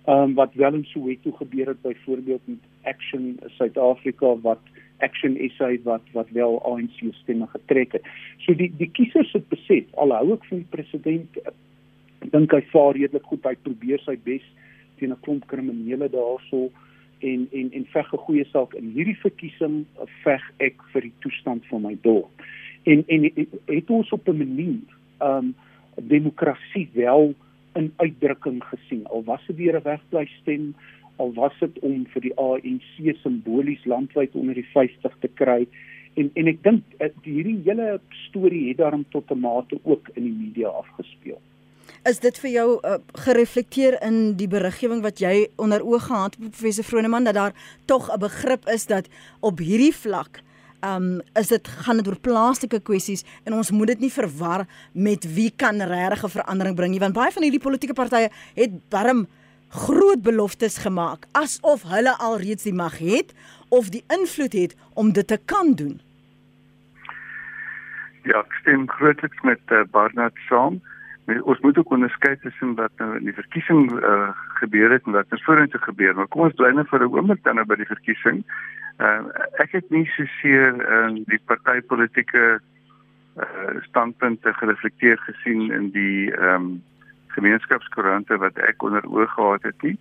um 0.06 0.34
wat 0.34 0.54
wel 0.54 0.74
in 0.74 0.86
Soweto 0.86 1.32
gebeur 1.32 1.68
het 1.68 1.82
byvoorbeeld 1.82 2.42
met 2.46 2.58
Action 2.82 3.40
Suid-Afrika 3.58 4.36
wat 4.42 4.60
Action 4.98 5.38
SA 5.56 5.70
wat 5.84 6.02
wat 6.12 6.30
wel 6.30 6.62
ANC 6.66 7.14
stemme 7.14 7.48
getrek 7.48 7.92
het. 7.92 8.08
So 8.38 8.56
die 8.56 8.72
die 8.78 8.90
kiesers 8.92 9.32
het 9.32 9.48
besef 9.48 9.84
al 9.94 10.12
hou 10.12 10.34
ek 10.34 10.46
van 10.50 10.64
die 10.64 10.72
president 10.76 11.40
dink 12.32 12.52
hy 12.52 12.62
vaar 12.72 12.94
redelik 12.96 13.28
goed 13.32 13.48
hy 13.48 13.56
probeer 13.64 14.04
sy 14.04 14.18
bes 14.28 14.44
teen 15.00 15.12
'n 15.12 15.22
klomp 15.22 15.48
kriminele 15.48 16.10
daarso 16.10 16.70
en 17.20 17.48
en 17.52 17.72
en 17.72 17.86
veg 17.96 18.14
'n 18.14 18.26
goeie 18.28 18.46
saak 18.52 18.74
in 18.74 18.92
hierdie 18.96 19.20
verkiesing 19.24 19.86
veg 20.24 20.44
ek 20.60 20.84
vir 20.92 21.02
die 21.02 21.18
toestand 21.20 21.66
van 21.72 21.82
my 21.82 21.96
dorp. 22.02 22.44
En 22.84 23.04
en 23.08 23.32
het 23.68 23.90
ons 23.90 24.12
op 24.12 24.28
'n 24.28 24.38
manier 24.38 24.84
um 25.24 25.56
demokrasie 25.96 26.90
wel 26.94 27.34
in 27.74 27.94
uitdrukking 27.96 28.64
gesien 28.64 29.06
al 29.06 29.24
was 29.24 29.46
dit 29.48 29.56
weer 29.56 29.78
'n 29.78 29.84
wegbly 29.84 30.28
stem 30.42 30.76
al 31.16 31.34
was 31.34 31.56
dit 31.60 31.80
om 31.80 32.06
vir 32.14 32.22
die 32.22 32.36
ANC 32.38 33.16
simbolies 33.22 33.86
landwyd 33.86 34.36
onder 34.36 34.54
die 34.54 34.70
50 34.74 35.18
te 35.20 35.30
kry 35.42 35.68
en 36.14 36.30
en 36.34 36.48
ek 36.48 36.62
dink 36.64 36.84
eh, 36.98 37.10
hierdie 37.26 37.60
hele 37.66 38.00
storie 38.28 38.68
het 38.70 38.78
daarom 38.78 39.06
tot 39.10 39.32
'n 39.32 39.40
mate 39.40 39.80
ook 39.84 40.10
in 40.14 40.24
die 40.24 40.38
media 40.46 40.68
afgespeel. 40.68 41.42
Is 42.04 42.20
dit 42.20 42.38
vir 42.40 42.50
jou 42.50 42.80
uh, 42.84 42.96
gereflekteer 43.26 44.02
in 44.04 44.36
die 44.36 44.48
beriggewing 44.48 45.02
wat 45.02 45.20
jy 45.20 45.48
onder 45.56 45.82
oë 45.82 46.00
gehad 46.00 46.36
het 46.36 46.52
professor 46.52 46.84
Vroneman 46.84 47.24
dat 47.24 47.34
daar 47.34 47.54
tog 47.86 48.10
'n 48.12 48.20
begrip 48.20 48.68
is 48.68 48.86
dat 48.86 49.08
op 49.40 49.60
hierdie 49.60 49.96
vlak 49.96 50.42
um 50.84 51.22
is 51.40 51.48
dit 51.48 51.68
gaan 51.86 52.02
dit 52.02 52.08
oor 52.08 52.20
plaaslike 52.20 52.80
kwessies 52.88 53.24
en 53.44 53.54
ons 53.54 53.72
moet 53.72 53.94
dit 53.94 54.08
nie 54.08 54.12
verwar 54.12 54.66
met 54.94 55.26
wie 55.36 55.52
kan 55.56 55.82
regtig 55.82 56.24
'n 56.26 56.36
verandering 56.40 56.76
bring 56.76 56.92
nie 56.92 57.00
want 57.00 57.16
baie 57.16 57.32
van 57.32 57.44
hierdie 57.44 57.64
politieke 57.64 57.94
partye 57.94 58.30
het 58.56 58.72
darm 58.90 59.28
groot 59.70 60.22
beloftes 60.22 60.78
gemaak 60.78 61.26
asof 61.32 61.84
hulle 61.90 62.14
al 62.18 62.38
reeds 62.38 62.64
die 62.64 62.74
mag 62.74 62.98
het 62.98 63.34
of 63.70 63.90
die 63.90 64.04
invloed 64.08 64.54
het 64.54 64.76
om 64.94 65.12
dit 65.14 65.28
te 65.28 65.40
kan 65.46 65.74
doen. 65.74 66.02
Ja, 68.24 68.40
ek 68.40 68.54
stem 68.62 68.86
grootliks 68.90 69.42
met 69.44 69.60
uh, 69.72 69.82
Barnard 69.92 70.38
saam. 70.48 70.80
Ons 71.26 71.60
moet 71.60 71.78
ook 71.78 71.92
onderskei 71.92 72.38
tussen 72.38 72.76
wat 72.76 72.92
nou 72.98 73.16
in 73.18 73.24
die 73.24 73.34
verkiesing 73.34 73.92
uh, 73.92 74.30
gebeur 74.60 74.92
het 74.92 75.06
en 75.06 75.16
wat 75.16 75.32
in 75.32 75.40
vorentoe 75.40 75.80
gebeur. 75.80 76.16
Maar 76.16 76.28
kom 76.28 76.42
ons 76.42 76.56
bly 76.60 76.72
net 76.76 76.90
vir 76.92 77.00
'n 77.00 77.14
oomblik 77.16 77.44
dan 77.44 77.56
nou 77.56 77.66
by 77.66 77.76
die 77.80 77.88
verkiesing. 77.88 78.44
Uh, 79.00 79.24
ek 79.64 79.72
het 79.72 79.90
nie 79.90 80.06
seker 80.16 80.76
in 81.08 81.18
uh, 81.18 81.24
die 81.26 81.40
partytetiese 81.46 82.60
uh, 83.38 83.82
standpunte 83.88 84.54
gereflekteer 84.54 85.18
gesien 85.18 85.72
in 85.72 85.92
die 85.92 86.32
ehm 86.32 86.56
um, 86.56 86.84
gemeenskapskoerante 87.34 88.38
wat 88.38 88.58
ek 88.58 88.84
onder 88.84 89.06
oog 89.10 89.32
gehad 89.34 89.64
het 89.64 89.82
nie. 89.82 89.98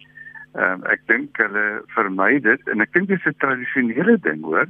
Ehm 0.53 0.83
um, 0.83 0.85
ek 0.91 1.01
dink 1.07 1.37
hulle 1.37 1.83
vermy 1.95 2.41
dit 2.41 2.69
en 2.69 2.81
ek 2.81 2.93
dink 2.93 3.09
dis 3.09 3.25
'n 3.25 3.39
tradisionele 3.39 4.19
ding 4.19 4.43
hoor. 4.43 4.67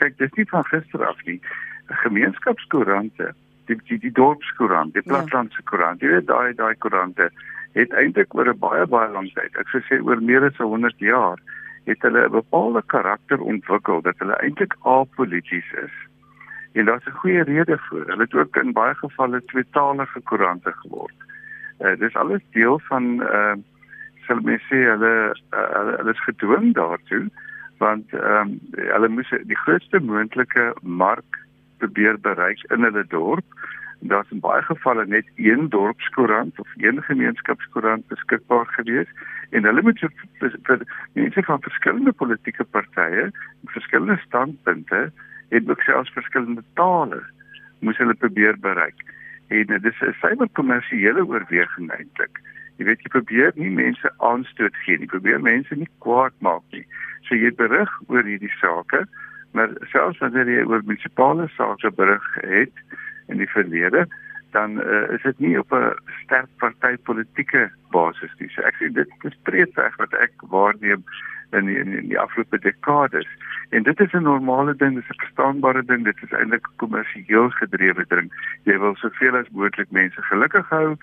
Kyk, 0.00 0.18
dis 0.18 0.32
nie 0.32 0.48
van 0.48 0.64
gister 0.64 1.06
af 1.06 1.20
nie. 1.24 1.40
Gemeenskapskoerante, 1.86 3.34
die 3.66 3.76
die, 3.88 3.98
die 3.98 4.12
dorpskoerant, 4.12 4.94
die 4.94 5.02
ja. 5.04 5.12
platlandse 5.12 5.62
koerant, 5.62 6.00
jy 6.00 6.08
weet 6.08 6.26
daai 6.26 6.54
daai 6.54 6.74
koerante 6.78 7.30
het 7.78 7.92
eintlik 7.94 8.34
oor 8.34 8.48
'n 8.50 8.58
baie 8.58 8.86
baie 8.86 9.10
lang 9.12 9.30
tyd, 9.34 9.56
ek 9.56 9.68
sou 9.68 9.80
sê 9.88 10.00
oor 10.02 10.20
meer 10.20 10.44
as 10.44 10.56
100 10.58 10.98
jaar, 10.98 11.38
het 11.86 12.02
hulle 12.02 12.26
'n 12.26 12.32
bepaalde 12.32 12.82
karakter 12.86 13.40
ontwikkel 13.40 14.02
dat 14.02 14.18
hulle 14.18 14.36
eintlik 14.42 14.74
apolities 14.82 15.72
is. 15.84 15.94
En 16.72 16.84
daar's 16.84 17.06
'n 17.06 17.20
goeie 17.22 17.42
rede 17.42 17.78
vir. 17.78 18.06
Hulle 18.06 18.22
het 18.22 18.34
ook 18.34 18.56
in 18.56 18.72
baie 18.72 18.94
gevalle 18.94 19.44
tweetalige 19.44 20.20
koerante 20.20 20.72
geword. 20.72 21.18
Uh, 21.80 21.98
dis 21.98 22.14
alles 22.16 22.42
deel 22.52 22.78
van 22.78 23.22
uh 23.22 23.54
sal 24.26 24.40
mens 24.46 24.62
sê 24.70 24.76
hulle 24.86 25.34
uh, 25.52 25.68
hulle, 25.74 25.96
hulle 25.96 26.10
is 26.10 26.24
gedwing 26.24 26.74
daartoe 26.74 27.30
want 27.78 28.12
ehm 28.12 28.40
um, 28.40 28.58
hulle 28.94 29.08
moes 29.08 29.30
die 29.48 29.60
grootste 29.64 30.00
moontlike 30.00 30.74
mark 30.82 31.38
probeer 31.82 32.18
bereik 32.20 32.62
in 32.74 32.86
hulle 32.86 33.04
dorp. 33.12 33.58
Daar's 34.12 34.30
in 34.32 34.40
baie 34.40 34.62
gevalle 34.64 35.04
net 35.06 35.28
een 35.36 35.68
dorpskoerant 35.68 36.60
of 36.60 36.68
een 36.76 37.02
gemeenskapskoerant 37.08 38.06
beskikbaar 38.08 38.66
gewees 38.76 39.10
en 39.50 39.68
hulle 39.68 39.82
moet 39.84 40.00
vir, 40.40 40.86
mense 41.18 41.42
van 41.48 41.62
verskillende 41.66 42.12
politieke 42.12 42.64
partye, 42.64 43.28
verskillende 43.76 44.16
standpunte 44.24 45.10
en 45.48 45.70
ook 45.70 45.82
selfs 45.84 46.16
verskillende 46.16 46.64
tale 46.80 47.20
moes 47.80 48.00
hulle 48.00 48.16
probeer 48.24 48.56
bereik 48.60 49.04
en 49.50 49.66
dit 49.66 49.84
is 49.84 50.00
'n 50.00 50.14
suiwer 50.20 50.48
kommersiële 50.52 51.26
oorweging 51.26 51.90
eintlik. 51.90 52.38
Jy 52.76 52.84
weet 52.84 53.02
jy 53.02 53.08
probeer 53.08 53.52
nie 53.54 53.70
mense 53.70 54.10
aanstoot 54.18 54.76
gee 54.84 54.98
nie, 54.98 55.06
probeer 55.06 55.40
mense 55.40 55.74
nie 55.74 55.88
kwaad 55.98 56.32
maak 56.38 56.62
nie. 56.70 56.86
So 57.26 57.34
jy 57.34 57.50
berig 57.54 57.90
oor 58.06 58.22
hierdie 58.24 58.54
sake, 58.60 59.06
maar 59.52 59.70
selfs 59.92 60.18
wanneer 60.18 60.48
jy 60.48 60.64
oor 60.64 60.82
munisipale 60.84 61.48
sake 61.56 61.90
berig 61.90 62.26
het 62.34 62.98
in 63.26 63.38
die 63.38 63.50
verlede, 63.50 64.06
dan 64.50 64.80
uh, 64.82 65.10
is 65.14 65.22
dit 65.22 65.38
nie 65.38 65.58
op 65.58 65.72
'n 65.72 65.94
sterk 66.24 66.48
partytetiese 66.58 67.70
basis 67.90 68.32
nie. 68.38 68.48
So 68.48 68.62
ek 68.62 68.74
sê 68.78 68.92
dit 68.92 69.10
is 69.22 69.36
breed 69.42 69.74
reg 69.74 69.96
wat 69.96 70.12
ek 70.12 70.32
waarneem 70.50 71.04
in 71.52 71.66
die, 71.66 71.78
in 71.78 72.08
die 72.08 72.18
afgelope 72.18 72.58
dekades. 72.58 73.28
En 73.70 73.82
dit 73.82 74.00
is 74.00 74.12
'n 74.12 74.22
normale 74.22 74.76
ding, 74.76 74.94
dit 74.94 75.04
is 75.04 75.10
'n 75.10 75.22
verstaanbare 75.22 75.84
ding, 75.84 76.04
dit 76.04 76.22
is 76.22 76.32
eintlik 76.32 76.66
kommersieel 76.76 77.50
gedrewe 77.50 78.04
ding. 78.08 78.32
Jy 78.62 78.78
wil 78.78 78.94
soveel 78.96 79.36
as 79.36 79.50
moontlik 79.50 79.90
mense 79.90 80.22
gelukkig 80.22 80.68
hou. 80.68 80.96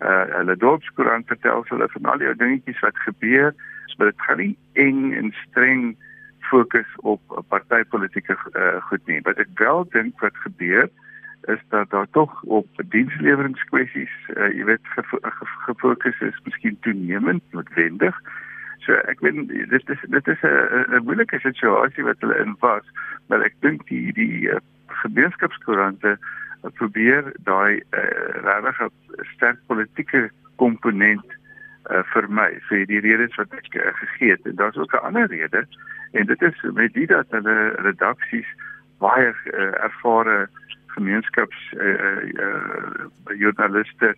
Uh 0.00 0.24
hulle 0.38 0.56
dorpskoerant 0.56 1.26
vertel 1.26 1.64
hulle 1.68 1.88
van 1.88 2.04
al 2.04 2.18
die 2.18 2.36
dingetjies 2.36 2.80
wat 2.80 2.98
gebeur, 2.98 3.54
maar 3.96 4.06
dit 4.06 4.20
gaan 4.20 4.36
nie 4.36 4.56
eng 4.72 5.12
en 5.12 5.34
streng 5.48 5.96
fokus 6.40 6.86
op 6.96 7.20
partytetiese 7.48 8.36
uh, 8.52 8.82
goed 8.88 9.06
nie. 9.06 9.20
Wat 9.22 9.38
ek 9.38 9.50
wel 9.54 9.86
dink 9.90 10.20
wat 10.20 10.36
gebeur 10.44 10.88
is 11.48 11.60
dat 11.68 11.90
daar 11.90 12.06
tog 12.10 12.42
op 12.42 12.66
diensleweringkwessies, 12.92 14.14
uh, 14.34 14.50
jy 14.52 14.64
weet, 14.64 14.90
gefokus 15.66 16.20
is, 16.20 16.40
miskien 16.44 16.78
toenemend 16.80 17.42
noodwendig. 17.50 18.16
So 18.84 18.96
ek 19.10 19.20
weet 19.20 19.48
dit 19.48 19.94
is 19.94 20.02
dit 20.08 20.28
is 20.28 20.42
'n 20.42 20.96
'n 20.96 21.04
moeilike 21.04 21.38
situasie 21.38 22.04
wat 22.04 22.20
hulle 22.20 22.38
in 22.38 22.56
was, 22.60 22.84
maar 23.28 23.42
ek 23.42 23.54
dink 23.60 23.86
die 23.86 24.12
die 24.12 24.48
uh, 24.48 24.60
gemeenskapskoerante 24.86 26.16
uh, 26.18 26.70
probeer 26.74 27.32
daai 27.44 27.82
uh, 27.90 28.02
regtig 28.44 28.88
sterk 29.34 29.58
politieke 29.66 30.30
komponent 30.56 31.26
uh, 31.90 32.02
vir 32.12 32.28
my 32.28 32.48
vir 32.68 32.86
die 32.86 33.00
redes 33.00 33.34
wat 33.36 33.52
ek 33.52 33.74
uh, 33.74 33.92
gegee 34.00 34.30
het. 34.30 34.46
En 34.46 34.56
daar's 34.56 34.76
ook 34.76 34.92
'n 34.92 35.04
ander 35.06 35.26
rede 35.26 35.66
en 36.12 36.26
dit 36.26 36.42
is 36.42 36.64
met 36.74 36.92
die 36.92 37.06
dat 37.06 37.26
hulle 37.30 37.58
redaksies 37.84 38.48
baie 38.98 39.28
uh, 39.30 39.84
ervare 39.84 40.48
gemeenskaps 40.86 41.72
uh, 41.76 42.22
uh, 42.32 43.38
joernaliste 43.38 44.14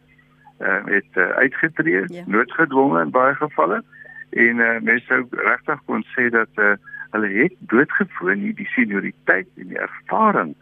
uh, 0.61 0.85
het 0.85 1.17
uh, 1.17 1.29
uitgetree. 1.29 2.05
Ja. 2.07 2.23
noodgedwonge 2.27 3.03
in 3.03 3.11
baie 3.11 3.35
gevalle 3.35 3.83
en 4.31 4.57
uh, 4.57 4.79
mense 4.81 5.07
sou 5.07 5.27
regtig 5.31 5.85
kon 5.85 6.05
sê 6.15 6.29
dat 6.31 6.63
uh, 6.63 6.75
hulle 7.11 7.31
het 7.35 7.55
doodgewoon 7.73 8.43
nie 8.45 8.55
die 8.55 8.69
senioriteit 8.75 9.49
en 9.57 9.73
die 9.73 9.79
ervaring 9.79 10.55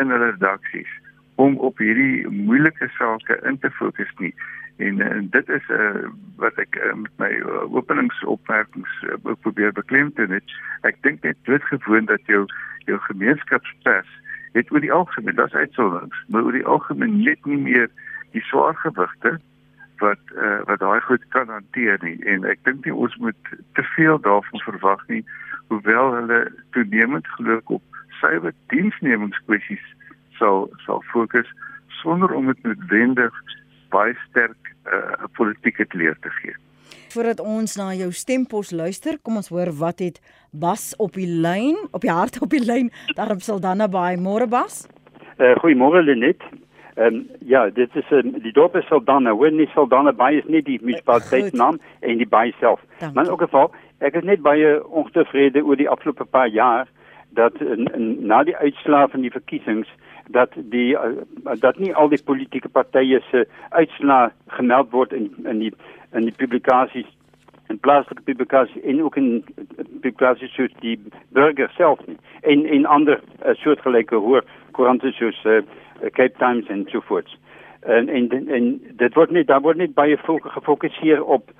in 0.00 0.14
hulle 0.14 0.30
redaksies 0.30 0.92
om 1.34 1.56
op 1.56 1.78
hierdie 1.78 2.28
moeilike 2.28 2.88
sake 2.98 3.40
in 3.48 3.58
te 3.58 3.70
fokus 3.70 4.10
nie. 4.18 4.34
En 4.76 5.00
uh, 5.00 5.20
dit 5.30 5.48
is 5.48 5.68
uh, 5.68 6.08
wat 6.36 6.58
ek 6.60 6.76
uh, 6.76 6.94
met 6.94 7.12
my 7.22 7.30
uh, 7.40 7.74
openingsopmerkings 7.74 8.92
uh, 9.08 9.34
probeer 9.44 9.72
beklemtoon 9.72 10.32
het. 10.34 10.56
Ek 10.88 10.98
dink 11.06 11.22
net 11.22 11.38
doodgewoon 11.48 12.08
dat 12.10 12.24
jou 12.26 12.46
jou 12.90 12.98
gemeenskapspers 13.06 14.08
het 14.52 14.72
oor 14.72 14.82
die 14.82 14.92
algemeen 14.92 15.36
daar's 15.38 15.54
uitsonderings 15.54 16.24
maar 16.26 16.42
oor 16.42 16.56
die 16.56 16.66
algemeen 16.66 17.20
net 17.22 17.44
nie 17.46 17.60
meer 17.60 17.88
die 18.34 18.42
swaar 18.42 18.74
gewigte 18.74 19.38
wat 20.02 20.34
uh, 20.34 20.58
wat 20.66 20.82
daai 20.82 21.00
goed 21.00 21.24
kan 21.28 21.48
hanteer 21.48 21.98
nie. 22.02 22.18
En 22.26 22.44
ek 22.48 22.64
dink 22.66 22.84
nie 22.84 22.94
ons 22.94 23.14
moet 23.22 23.52
te 23.78 23.84
veel 23.94 24.18
daarvan 24.20 24.64
verwag 24.66 25.06
nie 25.08 25.22
hoewel 25.70 26.14
hulle 26.14 26.40
toenemend 26.70 27.28
geloof 27.36 27.76
op 27.78 28.00
suiwer 28.20 28.54
diensnemingskwessies 28.74 29.84
sal 30.42 30.66
sal 30.86 31.02
fokus 31.12 31.48
sonder 32.02 32.34
om 32.34 32.50
dit 32.50 32.62
noodwendig 32.66 33.40
baie 33.94 34.14
sterk 34.26 34.58
'n 34.82 34.98
uh, 34.98 35.30
politieke 35.38 35.84
kleur 35.94 36.16
te 36.20 36.30
gee. 36.42 36.54
Voordat 37.14 37.40
ons 37.40 37.76
na 37.76 37.92
jou 37.94 38.10
stempos 38.12 38.70
luister, 38.70 39.18
kom 39.22 39.36
ons 39.36 39.48
hoor 39.48 39.70
wat 39.78 39.98
het 39.98 40.20
Bas 40.50 40.94
op 40.96 41.12
die 41.12 41.28
lyn, 41.28 41.76
op 41.92 42.00
die 42.00 42.10
hart 42.10 42.40
op 42.40 42.50
die 42.50 42.64
lyn, 42.64 42.90
daarop 43.14 43.40
sal 43.40 43.60
dan 43.60 43.76
naby 43.76 44.16
môre 44.20 44.48
Bas. 44.48 44.88
Uh, 45.38 45.54
Goeiemôre 45.60 46.02
Lenet. 46.02 46.42
Ehm 46.94 47.14
um, 47.14 47.28
ja, 47.46 47.70
dit 47.70 47.96
is 47.96 48.10
um, 48.10 48.34
die 48.42 48.52
dorp 48.52 48.76
is 48.76 48.86
Saldanha. 48.86 49.32
Hoor 49.32 49.52
nie 49.52 49.68
Saldanha 49.74 50.12
baie 50.12 50.38
is 50.38 50.48
nie 50.48 50.62
die 50.62 50.78
munisipaliteit 50.82 51.52
naam 51.52 51.80
en 52.00 52.18
die 52.18 52.28
baie 52.28 52.52
self. 52.60 52.80
Dank 52.98 53.14
maar 53.14 53.24
in 53.24 53.30
elk 53.30 53.44
geval, 53.46 53.70
ek 53.98 54.18
is 54.20 54.26
net 54.28 54.42
baie 54.42 54.74
ontevrede 54.88 55.64
oor 55.64 55.76
die 55.76 55.88
afgelope 55.88 56.24
paar 56.24 56.48
jaar 56.48 56.88
dat 57.32 57.56
in, 57.60 57.88
in, 57.96 58.26
na 58.26 58.42
die 58.44 58.56
uitslae 58.56 59.08
van 59.08 59.24
die 59.24 59.32
verkiesings 59.32 59.88
dat 60.28 60.54
die 60.54 60.92
uh, 60.94 61.56
dat 61.60 61.78
nie 61.78 61.94
al 61.94 62.08
die 62.08 62.22
politieke 62.24 62.68
partye 62.68 63.20
se 63.30 63.46
uitslae 63.70 64.30
gemeld 64.46 64.90
word 64.90 65.12
in 65.12 65.30
in 65.44 65.58
die 65.58 65.72
in 66.12 66.28
die 66.28 66.36
publikasies 66.36 67.08
en 67.66 67.78
plaaslike 67.78 68.22
publikasies 68.22 68.82
en 68.82 69.02
ook 69.02 69.16
in 69.16 69.44
publikasies 70.00 70.54
soos 70.54 70.74
die 70.80 70.98
burger 71.28 71.70
self 71.76 72.06
nie 72.06 72.18
en 72.40 72.66
en 72.66 72.86
ander 72.86 73.20
uh, 73.20 73.54
soortgelyke 73.54 74.16
hoor 74.16 74.44
koerante 74.72 75.12
soos 75.12 75.44
uh, 75.44 75.62
Cape 76.10 76.34
Times 76.38 76.66
en 76.66 76.86
so 76.90 77.00
voort. 77.00 77.38
En 77.80 78.08
en 78.08 78.48
en 78.48 78.80
dit 78.96 79.14
word 79.14 79.30
net 79.30 79.46
daar 79.46 79.60
word 79.60 79.76
net 79.76 79.94
baie 79.94 80.16
gefokuseer 80.16 81.24
op 81.24 81.50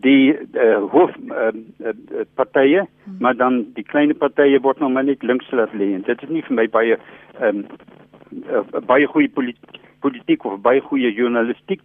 die 0.00 0.32
uh, 0.32 0.76
hoof 0.92 1.12
uh, 1.28 1.50
uh, 1.78 1.94
partye, 2.34 2.84
hmm. 3.04 3.16
maar 3.20 3.36
dan 3.36 3.64
die 3.74 3.84
klein 3.84 4.16
partye 4.16 4.60
word 4.60 4.78
nog 4.78 4.92
maar 4.92 5.04
net 5.04 5.22
links 5.22 5.50
laat 5.50 5.72
lê. 5.72 5.92
Dit 6.06 6.22
is 6.22 6.28
nie 6.28 6.44
vir 6.46 6.56
my 6.56 6.68
baie 6.68 6.98
um, 7.42 7.64
baie 8.86 9.06
goeie 9.06 9.28
politiek 9.28 9.78
politiek 10.00 10.44
of 10.44 10.60
baie 10.64 10.80
goeie 10.80 11.12
journalistiek. 11.12 11.80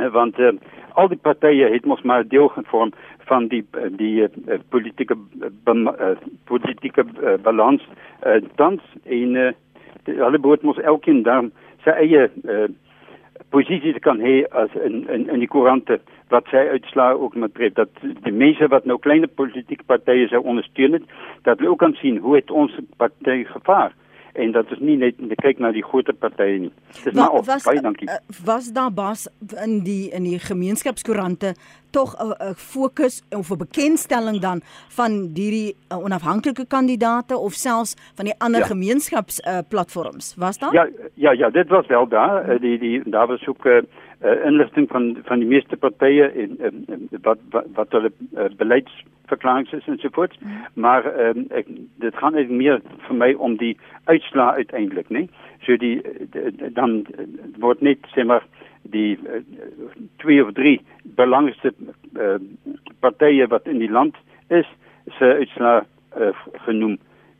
Uh, 0.00 0.08
want 0.12 0.38
uh, 0.38 0.52
al 0.96 1.08
die 1.08 1.20
partye 1.20 1.68
het 1.72 1.84
mos 1.84 2.00
maar 2.02 2.24
deel 2.28 2.48
gevorm 2.48 2.92
van 3.28 3.48
die 3.48 3.64
die 3.96 4.24
uh, 4.24 4.58
politieke 4.68 5.16
uh, 5.16 6.14
politieke 6.48 7.04
uh, 7.04 7.34
balans 7.44 7.84
uh, 8.26 8.40
tans 8.56 8.80
en 9.04 9.36
uh, 9.36 9.50
hulle 10.06 10.38
behoort 10.38 10.62
mos 10.62 10.80
elkeen 10.80 11.22
dan 11.28 11.52
sy 11.84 11.92
eie 12.06 12.28
uh, 12.48 14.00
kan 14.00 14.20
hê 14.20 14.46
as 14.50 14.72
in 14.84 15.04
in 15.08 15.28
in 15.28 15.44
die 15.44 15.48
koerante 15.48 16.00
wat 16.32 16.48
sy 16.50 16.64
uitslaa 16.72 17.12
ook 17.12 17.34
met 17.34 17.54
tref 17.54 17.74
dat 17.74 17.90
die 18.02 18.32
mense 18.32 18.68
wat 18.68 18.84
nou 18.88 18.98
klein 18.98 19.28
politieke 19.34 19.84
partye 19.84 20.28
sou 20.28 20.40
ondersteun 20.40 20.92
het 20.92 21.04
dat 21.42 21.58
hulle 21.58 21.70
ook 21.70 21.78
kan 21.84 21.94
sien 22.00 22.16
hoe 22.16 22.36
het 22.36 22.50
ons 22.50 22.72
party 22.96 23.44
gevaar 23.44 23.92
en 24.32 24.52
dat 24.52 24.70
is 24.70 24.78
nie 24.78 24.96
net 24.96 25.18
kyk 25.42 25.58
na 25.58 25.72
die 25.72 25.84
groter 25.84 26.14
partye 26.14 26.58
nie. 26.58 26.72
Dis 27.04 27.14
maar 27.14 27.30
of 27.36 27.46
baie 27.46 27.80
dankie. 27.80 28.08
Uh, 28.08 28.18
was 28.44 28.72
daar 28.72 28.92
bas 28.92 29.28
in 29.64 29.82
die 29.84 30.10
in 30.10 30.24
die 30.24 30.38
gemeenskapskoerante 30.38 31.54
tog 31.92 32.16
'n 32.16 32.54
fokus 32.56 33.22
of 33.30 33.50
'n 33.50 33.58
bekendstelling 33.58 34.40
dan 34.40 34.60
van 34.88 35.30
hierdie 35.34 35.76
uh, 35.92 35.98
onafhanklike 35.98 36.66
kandidate 36.66 37.36
of 37.36 37.52
selfs 37.52 37.94
van 38.14 38.24
die 38.24 38.34
ander 38.38 38.60
ja. 38.60 38.66
gemeenskaps 38.66 39.40
uh, 39.40 39.58
platforms? 39.68 40.34
Was 40.36 40.58
daar? 40.58 40.72
Ja, 40.72 40.88
ja, 41.14 41.32
ja, 41.32 41.50
dit 41.50 41.68
was 41.68 41.86
wel 41.86 42.08
daar. 42.08 42.52
Uh, 42.52 42.60
die 42.60 42.78
die 42.78 43.02
daar 43.04 43.26
was 43.26 43.46
ook 43.46 43.64
uh, 43.64 43.82
uh, 44.24 44.46
inligting 44.46 44.88
van 44.88 45.16
van 45.24 45.38
die 45.38 45.48
meeste 45.48 45.76
partye 45.76 46.28
en 46.28 46.56
uh, 46.60 46.70
wat 47.22 47.38
wat, 47.50 47.66
wat 47.74 47.92
hulle 47.96 48.10
uh, 48.36 48.48
beleidsverklaringe 48.56 49.82
is. 49.82 50.38
Mm. 50.40 50.64
Maar 50.74 51.06
uh, 51.06 51.32
ek 51.50 51.66
dit 52.04 52.16
gaan 52.16 52.34
net 52.34 52.50
meer 52.50 52.80
vir 53.06 53.16
my 53.16 53.32
om 53.34 53.56
die 53.56 53.76
uitslaa 54.04 54.54
uiteindelik, 54.54 55.08
né? 55.08 55.26
So 55.66 55.76
die, 55.76 56.02
dan 56.74 57.06
word 57.58 57.80
net 57.80 57.98
sê 58.14 58.24
maar 58.24 58.46
die 58.82 59.18
uh, 59.26 59.42
twee 60.18 60.42
of 60.44 60.52
drie 60.52 60.80
belangrikste 61.16 61.72
uh, 62.18 62.38
partye 63.00 63.46
wat 63.46 63.66
in 63.66 63.78
die 63.78 63.90
land 63.90 64.16
is, 64.48 64.66
se 65.18 65.34
uitslaa 65.42 65.82
uh, 66.18 66.34
genoem 66.66 66.98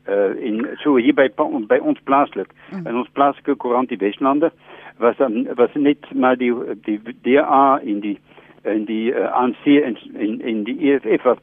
uh 0.09 0.35
in 0.43 0.67
so 0.83 0.97
hier 0.97 1.15
by 1.15 1.29
by 1.69 1.79
ons 1.79 2.01
plaaslik 2.05 2.51
mm. 2.73 2.87
in 2.87 2.97
ons 2.97 3.11
plaaslike 3.15 3.55
koerant 3.55 3.89
die 3.89 4.01
Weslande 4.01 4.51
was 4.99 5.17
dan 5.17 5.49
was 5.55 5.71
net 5.75 6.15
maar 6.15 6.37
die 6.37 6.53
die 6.83 7.01
DA 7.23 7.81
in 7.83 8.01
die 8.01 8.19
in 8.63 8.85
die 8.85 9.13
uh, 9.13 9.33
ANC 9.33 9.65
en 9.65 9.99
in 10.15 10.41
in 10.41 10.65
die 10.65 10.93
EFF 10.93 11.23
wat 11.23 11.41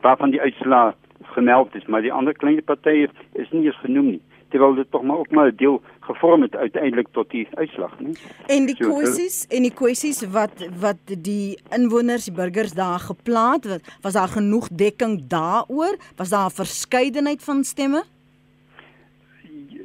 waarvan 0.00 0.30
die 0.30 0.40
uitslaa 0.40 0.94
gemeld 1.22 1.74
is 1.74 1.86
maar 1.86 2.02
die 2.02 2.12
ander 2.12 2.34
klein 2.34 2.64
partye 2.64 3.08
is 3.32 3.50
nie 3.50 3.66
eens 3.66 3.80
genoem 3.84 4.10
nie 4.10 4.22
terwyl 4.48 4.74
dit 4.74 4.90
tog 4.90 5.02
maar 5.02 5.18
ook 5.18 5.30
maar 5.30 5.48
'n 5.52 5.56
deel 5.56 5.82
gevorm 6.00 6.42
het 6.42 6.56
uiteindelik 6.56 7.08
tot 7.12 7.30
die 7.30 7.48
uitslag, 7.54 7.98
nie? 7.98 8.16
En 8.46 8.66
die 8.66 8.76
kwessies 8.76 9.40
so, 9.40 9.56
en 9.56 9.62
die 9.62 9.74
kwessies 9.74 10.22
wat 10.30 10.68
wat 10.80 11.14
die 11.28 11.58
inwoners, 11.76 12.24
die 12.24 12.34
burgers 12.34 12.72
daar 12.72 12.98
geplaat, 12.98 13.66
wat 13.66 13.80
was 14.02 14.12
daar 14.12 14.28
genoeg 14.28 14.68
dekking 14.68 15.22
daaroor? 15.28 15.96
Was 16.16 16.28
daar 16.28 16.46
'n 16.46 16.60
verskeidenheid 16.62 17.42
van 17.44 17.64
stemme? 17.64 18.04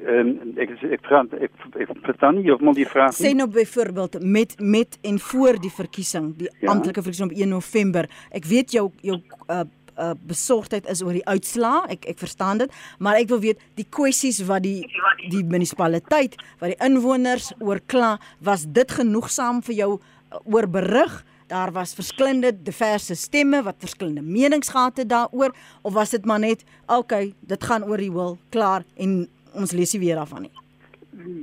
Ehm 0.02 0.30
um, 0.30 0.54
ek 0.58 0.72
ek 0.82 1.04
vra 1.06 1.20
ek, 1.38 1.52
ek 1.84 1.92
verstaan 2.08 2.40
nie 2.40 2.56
moet 2.66 2.78
die 2.80 2.88
vraag 2.90 3.14
sê 3.14 3.34
nou 3.38 3.46
byvoorbeeld 3.52 4.18
met 4.24 4.56
met 4.58 4.98
en 5.06 5.20
voor 5.20 5.60
die 5.62 5.70
verkiesing, 5.70 6.32
die 6.40 6.50
ja? 6.50 6.72
amptelike 6.72 7.04
verkiesing 7.06 7.30
op 7.30 7.38
1 7.38 7.50
November. 7.50 8.08
Ek 8.34 8.48
weet 8.50 8.74
jou 8.74 8.88
jou 9.06 9.20
uh, 9.50 9.62
uh, 9.98 10.12
besorgdheid 10.26 10.88
is 10.90 11.04
oor 11.06 11.14
die 11.14 11.26
uitslaa. 11.28 11.84
Ek 11.94 12.08
ek 12.10 12.18
verstaan 12.18 12.64
dit, 12.64 12.74
maar 12.98 13.20
ek 13.20 13.30
wil 13.30 13.44
weet 13.44 13.62
die 13.78 13.86
kwessies 13.86 14.42
wat 14.50 14.66
die 14.66 14.88
die 15.30 15.44
munisipaliteit, 15.46 16.40
wat 16.62 16.74
die 16.74 16.80
inwoners 16.82 17.52
oor 17.60 17.82
kla, 17.86 18.16
was 18.42 18.66
dit 18.66 18.98
genoegsaam 18.98 19.62
vir 19.68 19.78
jou 19.84 19.92
uh, 20.00 20.42
oor 20.50 20.66
berig? 20.66 21.20
Daar 21.52 21.74
was 21.76 21.92
verskillende 21.94 22.54
diverse 22.56 23.16
stemme 23.20 23.60
wat 23.66 23.84
verskillende 23.84 24.24
menings 24.24 24.72
gehad 24.72 24.98
het 25.04 25.10
daaroor 25.12 25.52
of 25.84 25.94
was 25.94 26.16
dit 26.16 26.26
maar 26.26 26.40
net 26.40 26.64
okay, 26.88 27.34
dit 27.42 27.70
gaan 27.70 27.84
oor 27.84 28.00
die 28.00 28.12
wil 28.12 28.38
klaar 28.50 28.88
en 28.96 29.28
ons 29.54 29.72
lees 29.72 29.94
nie 29.94 30.02
weer 30.06 30.16
daarvan 30.16 30.48
nie. 30.48 30.52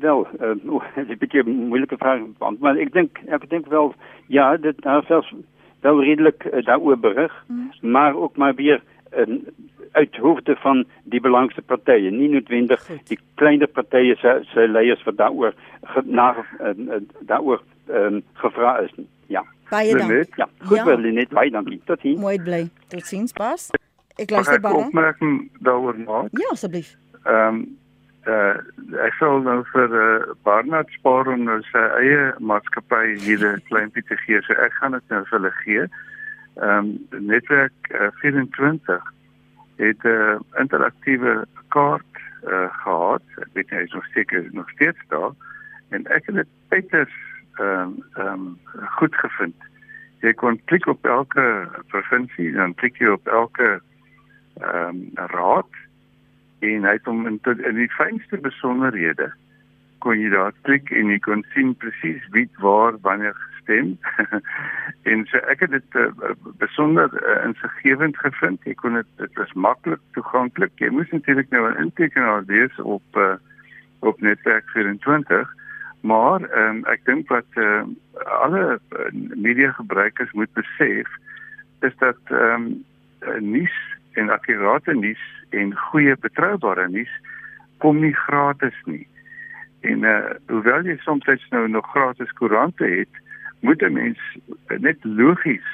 Wel, 0.01 0.27
uh, 0.41 0.73
oh, 0.73 0.85
dit 0.95 1.05
is 1.05 1.15
'n 1.15 1.19
bietjie 1.19 1.45
moeilike 1.45 1.97
vraag, 1.97 2.21
maar 2.59 2.77
ek 2.77 2.93
dink 2.93 3.19
ek 3.27 3.49
dink 3.51 3.67
wel 3.67 3.95
ja, 4.27 4.57
dit 4.57 4.83
daar 4.83 5.05
selfs 5.05 5.35
wel 5.81 6.03
redelik 6.03 6.45
uh, 6.45 6.65
daaroor 6.65 6.99
berig, 6.99 7.45
mm. 7.47 7.73
maar 7.81 8.15
ook 8.15 8.37
maar 8.37 8.55
weer 8.55 8.83
uh, 9.17 9.39
uit 9.93 10.17
hoofde 10.17 10.57
van 10.57 10.85
die 11.03 11.21
belangrijkste 11.21 11.63
partye, 11.63 12.11
nie 12.11 12.29
noodwendig 12.29 12.87
Goed. 12.87 13.09
die 13.09 13.19
kleiner 13.35 13.67
partye 13.67 14.17
se 14.17 14.41
se 14.53 14.69
leiers 14.69 15.03
wat 15.05 15.17
daaroor 15.17 15.55
na 16.05 16.35
uh, 16.61 17.01
daaroor 17.21 17.63
um, 17.89 18.23
gevra 18.33 18.79
is. 18.79 18.93
Ja. 19.27 19.45
Baie 19.69 19.97
dankie. 19.97 20.25
Ja, 20.37 20.49
goed 20.59 20.77
ja. 20.77 20.85
wel 20.85 20.99
net 20.99 21.29
baie 21.29 21.51
dankie. 21.51 21.81
Tot 21.85 22.01
sien. 22.01 22.19
Mooi 22.21 22.39
bly. 22.43 22.69
Tot 22.89 23.07
sins 23.07 23.33
pas. 23.33 23.71
Ek 24.17 24.31
luister 24.31 24.61
baie. 24.61 24.81
Ek 24.81 24.87
opmerking 24.87 25.51
daaroor 25.61 25.99
maak. 26.07 26.33
Ja, 26.33 26.49
asseblief. 26.57 26.97
Ehm 27.25 27.61
um, 27.61 27.67
uh 28.27 28.57
ek 29.05 29.15
sal 29.19 29.41
nou 29.45 29.63
vir 29.73 29.95
uh, 29.95 30.35
Barnard 30.43 30.91
spaar 30.97 31.29
om 31.29 31.45
nou 31.45 31.61
sy 31.71 31.85
eie 32.01 32.33
maatskappy 32.41 33.19
hier 33.25 33.45
'n 33.47 33.63
klein 33.69 33.91
bietjie 33.95 34.19
gee. 34.25 34.41
So 34.43 34.53
ek 34.53 34.73
gaan 34.81 34.93
dit 34.93 35.09
nou 35.09 35.23
vir 35.25 35.39
hulle 35.39 35.55
gee. 35.65 35.85
Ehm 36.59 36.99
um, 37.13 37.27
netwerk 37.27 37.93
uh, 37.95 38.11
24 38.21 39.03
het 39.77 40.03
'n 40.05 40.09
uh, 40.09 40.41
interaktiewe 40.59 41.47
kaart 41.69 42.15
uh, 42.45 42.69
gehad. 42.83 43.23
Ek 43.37 43.53
weet 43.53 43.71
nie 43.71 43.83
is 43.83 43.93
nog 43.93 44.07
seker 44.07 44.49
nog 44.53 44.71
steeds 44.71 44.99
daar 45.09 45.33
en 45.89 46.07
ek 46.07 46.27
het 46.27 46.35
dit 46.35 46.49
peters 46.69 47.17
ehm 47.59 47.81
um, 47.81 48.05
ehm 48.15 48.33
um, 48.33 48.59
goed 48.99 49.15
gevind. 49.15 49.57
Jy 50.21 50.33
kon 50.33 50.61
klik 50.65 50.87
op 50.87 51.07
elke 51.07 51.69
provinsie 51.87 52.59
en 52.59 52.75
klik 52.75 52.99
jy 52.99 53.09
op 53.09 53.27
elke 53.27 53.81
ehm 54.61 54.89
um, 54.89 55.11
raad 55.15 55.71
en 56.61 56.85
hy 56.85 56.95
het 56.97 57.05
hom 57.05 57.27
in, 57.27 57.41
in 57.45 57.77
die 57.79 57.91
fynste 57.97 58.41
besonderhede 58.43 59.33
kon 60.05 60.21
jy 60.21 60.31
daar 60.31 60.55
klik 60.63 60.91
en 60.95 61.11
jy 61.11 61.19
kon 61.19 61.45
sien 61.55 61.75
presies 61.83 62.23
wie 62.35 62.47
waar 62.63 62.99
wanneer 63.03 63.35
gestem. 63.35 63.97
En 65.09 65.23
so 65.31 65.41
ek 65.49 65.63
het 65.65 65.71
dit 65.73 65.95
uh, 65.97 66.33
besonder 66.61 67.09
uh, 67.17 67.45
insiggewend 67.47 68.19
gevind. 68.21 68.65
Jy 68.65 68.75
kon 68.77 68.99
dit 68.99 69.07
dit 69.17 69.39
was 69.41 69.53
maklik 69.57 70.03
toeganklik. 70.13 70.75
Jy 70.77 70.91
moes 70.93 71.11
natuurlik 71.11 71.49
nou 71.51 71.65
'n 71.71 71.81
intekenaar 71.87 72.45
wees 72.47 72.75
op 72.79 73.17
uh, 73.17 73.35
op 74.01 74.21
netwerk 74.21 74.69
24 74.75 75.55
maar 76.01 76.41
um, 76.59 76.85
ek 76.87 77.05
dink 77.05 77.29
wat 77.29 77.59
uh, 77.59 77.83
alle 78.41 78.79
media 79.35 79.73
gebruikers 79.73 80.33
moet 80.33 80.53
besef 80.55 81.09
is 81.81 81.97
dat 81.99 82.19
ehm 82.31 82.69
um, 82.69 82.85
nuus 83.43 83.75
en 84.13 84.31
akkurate 84.31 84.95
nuus 84.95 85.25
en 85.51 85.75
goeie 85.77 86.17
betroubare 86.17 86.89
nuus 86.89 87.13
kom 87.79 88.01
nie 88.01 88.15
gratis 88.15 88.75
nie. 88.85 89.07
En 89.81 90.03
uh 90.03 90.35
hoewel 90.51 90.87
jy 90.87 90.97
soms 91.05 91.27
nou 91.51 91.69
nog 91.69 91.91
gratis 91.91 92.33
koerante 92.33 92.85
het, 92.85 93.23
moet 93.61 93.83
'n 93.83 93.93
mens 93.93 94.19
net 94.79 95.05
logies 95.05 95.69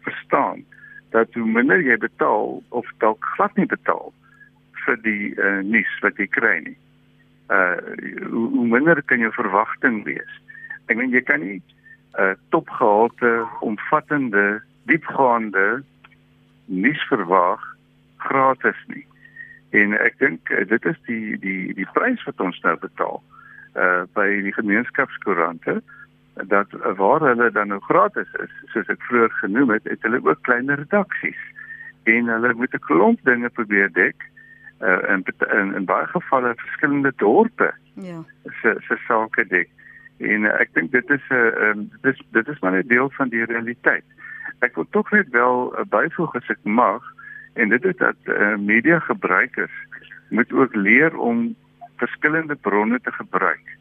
verstaan 0.00 0.64
dat 1.10 1.34
hoe 1.34 1.46
minder 1.46 1.80
jy 1.82 1.96
betaal 1.96 2.62
of 2.68 2.86
dalk 2.98 3.24
glad 3.24 3.56
nie 3.56 3.66
betaal 3.66 4.12
vir 4.84 4.96
die 5.02 5.34
uh, 5.36 5.60
nuus 5.60 5.98
wat 6.00 6.16
jy 6.16 6.26
kry 6.26 6.58
nie. 6.64 6.78
Uh 7.48 7.76
hoe, 8.30 8.48
hoe 8.50 8.66
minder 8.66 9.02
kan 9.02 9.18
jou 9.18 9.32
verwagting 9.32 10.04
wees. 10.04 10.32
Ek 10.86 10.96
meen 10.96 11.10
jy 11.10 11.22
kan 11.22 11.40
nie 11.40 11.62
uh, 12.18 12.34
topgehalte 12.48 13.46
omvattende 13.60 14.60
diepgaande 14.90 15.82
nuus 16.68 17.02
verwag 17.08 17.64
gratis 18.16 18.78
nie. 18.86 19.06
En 19.76 19.92
ek 19.98 20.18
dink 20.18 20.50
uh, 20.50 20.64
dit 20.68 20.84
is 20.84 20.98
die 21.06 21.38
die 21.42 21.74
die 21.76 21.88
prys 21.96 22.24
wat 22.28 22.40
ons 22.40 22.60
nou 22.64 22.76
betaal 22.80 23.22
uh 23.76 24.04
by 24.16 24.26
die 24.46 24.54
gemeenskapskoerante 24.56 25.80
dat 26.48 26.72
waar 26.96 27.20
hulle 27.20 27.50
dan 27.52 27.68
nou 27.68 27.80
gratis 27.84 28.30
is 28.42 28.54
soos 28.72 28.88
ek 28.88 29.02
vroeër 29.10 29.34
genoem 29.42 29.74
het, 29.74 29.84
het 29.90 30.02
hulle 30.06 30.22
ook 30.24 30.42
klein 30.46 30.70
redaksies 30.70 31.40
en 32.08 32.32
hulle 32.32 32.54
moet 32.54 32.74
'n 32.74 32.86
klomp 32.88 33.20
dinge 33.28 33.50
probeer 33.50 33.92
dek 33.92 34.24
uh 34.80 35.02
in 35.14 35.24
in, 35.50 35.74
in 35.74 35.84
baie 35.84 36.06
gevalle 36.06 36.54
verskillende 36.56 37.12
dorpe. 37.16 37.72
Ja. 37.94 38.22
se 38.62 38.76
se 38.88 38.96
sake 39.06 39.44
dek. 39.46 39.68
En 40.18 40.44
uh, 40.46 40.60
ek 40.60 40.74
dink 40.74 40.92
dit 40.92 41.10
is 41.10 41.24
'n 41.30 41.34
uh, 41.34 41.68
um, 41.68 41.90
dit 42.02 42.14
is 42.14 42.22
dit 42.30 42.48
is 42.48 42.58
maar 42.60 42.72
'n 42.72 42.86
deel 42.86 43.10
van 43.10 43.28
die 43.28 43.44
realiteit. 43.44 44.04
Ek 44.64 44.74
wil 44.74 44.86
tog 44.90 45.10
net 45.10 45.28
wel 45.34 45.70
byvoeg 45.90 46.34
as 46.34 46.50
ek 46.54 46.62
mag 46.62 47.04
en 47.54 47.68
dit 47.68 47.84
is 47.84 47.96
dat 47.96 48.30
uh, 48.30 48.54
media 48.56 48.98
gebruikers 49.06 49.74
moet 50.30 50.52
ook 50.52 50.74
leer 50.74 51.16
om 51.18 51.54
verskillende 51.96 52.54
bronne 52.54 53.00
te 53.02 53.12
gebruik. 53.12 53.76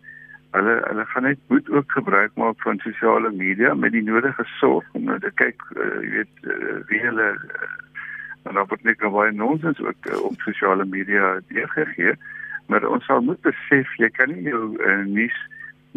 Hulle 0.55 0.77
hulle 0.87 1.05
gaan 1.05 1.27
net 1.27 1.39
moet 1.47 1.69
ook 1.69 1.91
gebruik 1.91 2.31
maak 2.35 2.61
van 2.61 2.79
sosiale 2.81 3.31
media 3.31 3.73
met 3.73 3.91
die 3.91 4.03
nodige 4.03 4.45
sorg 4.57 4.85
om 4.97 5.03
nou 5.09 5.19
te 5.19 5.31
kyk, 5.35 5.61
uh, 5.75 5.89
jy 6.01 6.13
weet, 6.21 6.39
uh, 6.45 6.79
wie 6.89 7.01
hulle 7.03 7.27
uh, 7.35 7.73
en 8.47 8.55
dan 8.55 8.67
word 8.71 8.83
net 8.87 9.03
baie 9.03 9.31
nonsens 9.35 9.79
ook 9.83 10.09
uh, 10.11 10.21
op 10.29 10.41
sosiale 10.41 10.85
media 10.85 11.37
deurgegee. 11.51 12.15
Maar 12.67 12.87
ons 12.87 13.05
sal 13.05 13.21
moet 13.21 13.41
besef 13.45 13.91
jy 14.01 14.09
kan 14.15 14.31
nie 14.31 14.49
jou 14.49 14.63
uh, 14.79 15.03
nuus 15.05 15.37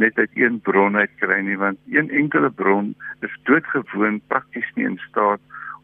net 0.01 0.19
uit 0.19 0.31
een 0.35 0.61
bron 0.67 0.97
uit 0.97 1.13
kry 1.21 1.41
nie 1.45 1.59
want 1.61 1.79
een 1.93 2.11
enkele 2.11 2.51
bron 2.51 2.95
is 3.27 3.35
doodgewoon 3.49 4.21
prakties 4.33 4.71
nie 4.75 4.89
in 4.89 4.99
staat 5.09 5.41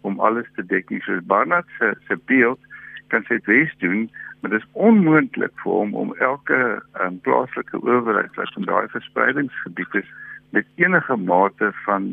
om 0.08 0.20
alles 0.20 0.48
te 0.54 0.64
dek 0.66 0.90
nie. 0.90 1.02
So 1.04 1.20
Barnard 1.32 1.68
se 1.78 1.94
se 2.08 2.16
beeld 2.30 2.60
kan 3.12 3.24
sy 3.28 3.38
bes 3.46 3.72
doen, 3.82 4.06
maar 4.40 4.50
dit 4.50 4.62
is 4.62 4.68
onmoontlik 4.88 5.54
vir 5.62 5.72
hom 5.72 5.94
om 5.94 6.14
elke 6.28 6.60
um, 7.02 7.20
plaaslike 7.26 7.80
owerheid 7.82 8.34
wat 8.40 8.58
in 8.60 8.68
daai 8.68 8.88
verspreidingsgebied 8.94 10.00
is 10.02 10.10
met 10.56 10.66
enige 10.80 11.16
mate 11.16 11.70
van 11.84 12.10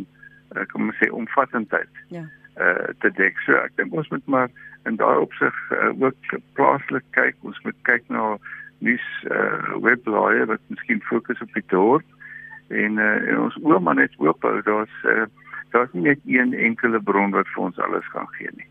uh, 0.55 0.65
kom 0.71 0.89
ons 0.89 0.99
sê 1.01 1.09
omvattendheid. 1.11 2.01
Ja. 2.13 2.25
Uh 2.53 2.91
te 3.01 3.09
dek. 3.17 3.39
So 3.47 3.57
ek 3.57 3.73
dink 3.79 3.95
ons 3.97 4.09
moet 4.13 4.27
maar 4.29 4.51
in 4.89 4.99
daai 5.01 5.17
opsig 5.17 5.55
uh, 5.73 5.89
ook 6.03 6.35
plaaslik 6.57 7.05
kyk. 7.17 7.39
Ons 7.41 7.57
moet 7.65 7.79
kyk 7.89 8.05
na 8.13 8.35
nuus 8.79 9.05
uh 9.29 9.77
webblaaie 9.83 10.45
wat 10.49 10.61
miskien 10.67 11.01
fokus 11.09 11.41
op 11.41 11.53
die 11.53 11.65
dorp 11.67 12.05
en 12.69 12.97
uh 12.97 13.29
en 13.29 13.39
ons 13.47 13.57
ouma 13.63 13.93
net 13.93 14.13
oop 14.17 14.41
hou. 14.41 14.59
Daar's 14.65 14.95
uh 15.05 15.25
daar's 15.73 15.93
nie 15.93 16.07
net 16.09 16.19
een 16.25 16.53
enkele 16.53 17.01
bron 17.01 17.31
wat 17.33 17.49
vir 17.55 17.63
ons 17.63 17.79
alles 17.79 18.05
gaan 18.13 18.29
gee 18.37 18.49
nie. 18.53 18.67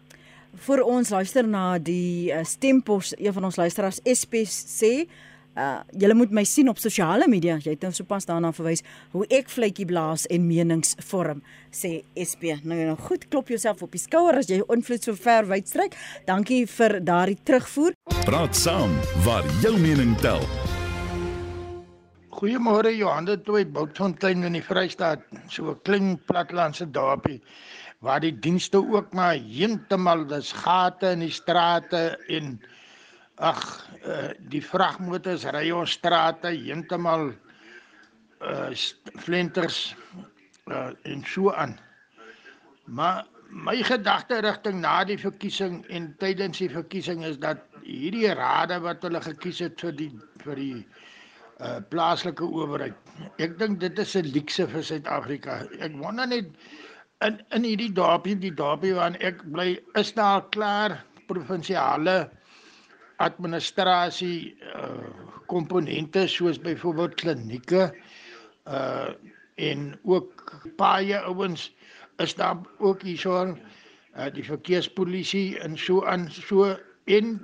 Vir 0.67 0.83
ons 0.85 1.11
luister 1.11 1.47
na 1.49 1.79
die 1.79 2.31
uh, 2.31 2.45
stempos 2.45 3.15
een 3.19 3.33
van 3.33 3.49
ons 3.49 3.57
luisteraars 3.57 4.03
SP 4.05 4.45
sê 4.47 4.93
Uh 5.53 5.83
julle 6.01 6.15
moet 6.17 6.31
my 6.33 6.45
sien 6.49 6.71
op 6.73 6.79
sosiale 6.81 7.27
media. 7.29 7.59
Jy 7.61 7.75
het 7.75 7.83
nou 7.85 7.93
sopas 7.93 8.25
daarna 8.25 8.55
verwys 8.57 8.81
hoe 9.13 9.27
ek 9.29 9.51
vletjie 9.53 9.85
blaas 9.89 10.25
en 10.33 10.47
menings 10.49 10.95
vorm, 11.11 11.43
sê 11.69 11.99
SP. 12.17 12.55
Nou 12.65 12.79
nou 12.79 12.97
goed, 12.97 13.27
klop 13.29 13.53
jouself 13.53 13.83
op 13.85 13.93
die 13.93 14.01
skouer 14.01 14.41
as 14.41 14.49
jy 14.49 14.63
invloed 14.73 15.05
so 15.05 15.13
ver 15.15 15.45
wydstrek. 15.51 15.99
Dankie 16.25 16.65
vir 16.67 17.01
daardie 17.05 17.37
terugvoer. 17.45 17.93
Praat 18.25 18.57
saam 18.57 18.97
waar 19.27 19.45
jou 19.61 19.75
mening 19.77 20.17
tel. 20.25 20.41
Goeiemôre 22.33 22.91
Johande 22.97 23.37
Tooi 23.45 23.67
Boutfontein 23.69 24.49
in 24.49 24.57
die 24.57 24.65
Vrystaat. 24.65 25.21
So 25.49 25.71
'n 25.71 25.81
klein 25.85 26.19
platlandse 26.27 26.89
dorpie 26.91 27.43
waar 28.03 28.21
die 28.21 28.35
dienste 28.35 28.81
ook 28.83 29.13
maar 29.13 29.37
heeltemal 29.39 30.27
dis 30.27 30.53
gate 30.53 31.13
in 31.15 31.21
die 31.21 31.31
strate 31.31 32.19
en 32.29 32.57
ag 33.41 33.61
uh, 34.05 34.31
die 34.53 34.63
vragmotors 34.65 35.47
ry 35.55 35.71
ons 35.73 35.97
strate 35.99 36.53
heeltemal 36.53 37.33
uh 38.43 38.71
flenters 39.23 39.95
uh, 40.67 40.91
en 41.07 41.25
so 41.25 41.53
aan. 41.53 41.79
Maar 42.85 43.25
my 43.49 43.77
gedagte 43.87 44.41
rigting 44.43 44.81
na 44.81 45.05
die 45.05 45.19
verkiesing 45.19 45.85
en 45.89 46.11
tydens 46.19 46.59
die 46.59 46.71
verkiesing 46.73 47.25
is 47.25 47.39
dat 47.39 47.63
hierdie 47.85 48.33
rade 48.35 48.79
wat 48.83 49.03
hulle 49.07 49.21
gekies 49.23 49.63
het 49.65 49.81
vir 49.81 49.97
die 49.99 50.11
vir 50.43 50.59
die 50.59 50.79
uh, 51.61 51.79
plaaslike 51.93 52.45
owerheid. 52.45 52.97
Ek 53.39 53.59
dink 53.59 53.81
dit 53.81 53.99
is 53.99 54.17
'n 54.17 54.33
luukse 54.35 54.67
vir 54.67 54.83
Suid-Afrika. 54.83 55.63
Ek 55.79 55.95
wonder 56.03 56.27
net 56.27 56.51
in 57.23 57.41
in 57.55 57.65
hierdie 57.65 57.93
dorpie, 57.93 58.37
die 58.37 58.55
dorpie 58.55 58.95
waar 58.95 59.17
ek 59.21 59.43
bly, 59.53 59.79
is 59.95 60.13
daar 60.13 60.49
klaar 60.51 61.05
provinsiale 61.29 62.31
administrasie 63.27 64.57
uh 64.75 65.21
komponente 65.53 66.23
soos 66.33 66.59
byvoorbeeld 66.65 67.15
klinieke 67.21 67.83
uh 68.67 69.11
en 69.55 69.99
ook 70.05 70.45
baie 70.81 71.19
ouens 71.29 71.67
is 72.17 72.35
daar 72.35 72.57
ook 72.79 73.03
hierso 73.03 73.35
uh 73.53 74.29
die 74.33 74.45
verkeerspolisie 74.45 75.59
en 75.61 75.77
so 75.79 76.05
aan 76.07 76.31
so 76.31 76.77
en 77.05 77.35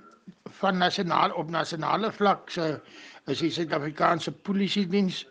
van 0.60 0.78
nasionaal 0.78 1.30
op 1.34 1.50
nasionale 1.50 2.12
vlak 2.12 2.50
se 2.50 2.80
is 3.28 3.38
die 3.44 3.50
Suid-Afrikaanse 3.50 4.32
Polisie 4.32 4.86
Diens 4.88 5.26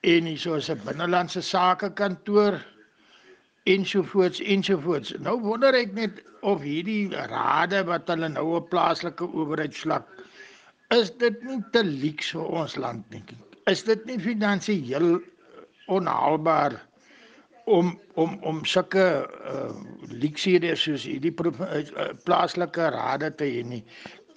en 0.00 0.24
hier 0.30 0.38
so 0.38 0.56
'n 0.58 0.80
binnelandse 0.84 1.40
sake 1.42 1.92
kantoor 1.92 2.58
ensovoorts 3.68 4.40
ensovoorts. 4.40 5.14
Nou 5.24 5.36
wonder 5.44 5.76
ek 5.76 5.94
net 5.96 6.22
of 6.46 6.62
hierdie 6.64 7.08
rade 7.32 7.82
wat 7.88 8.10
hulle 8.12 8.30
nou 8.32 8.46
op 8.60 8.70
plaaslike 8.72 9.26
owerheidsvlak 9.28 10.06
is 10.96 11.10
dit 11.20 11.42
nie 11.44 11.60
te 11.74 11.82
lieks 11.84 12.32
vir 12.36 12.52
ons 12.62 12.76
land 12.80 13.04
nie. 13.12 13.22
Is 13.68 13.84
dit 13.84 14.04
nie 14.08 14.18
finansiëel 14.22 15.18
onhaalbaar 15.92 16.78
om 17.68 17.92
om 18.16 18.38
om 18.48 18.62
sulke 18.64 19.04
uh, 19.28 19.74
lieksiede 20.08 20.72
soos 20.76 21.04
hierdie 21.04 21.34
uh, 21.44 22.08
plaaslike 22.24 22.88
rade 22.94 23.28
te 23.36 23.50
hê 23.50 23.66
nie 23.66 23.82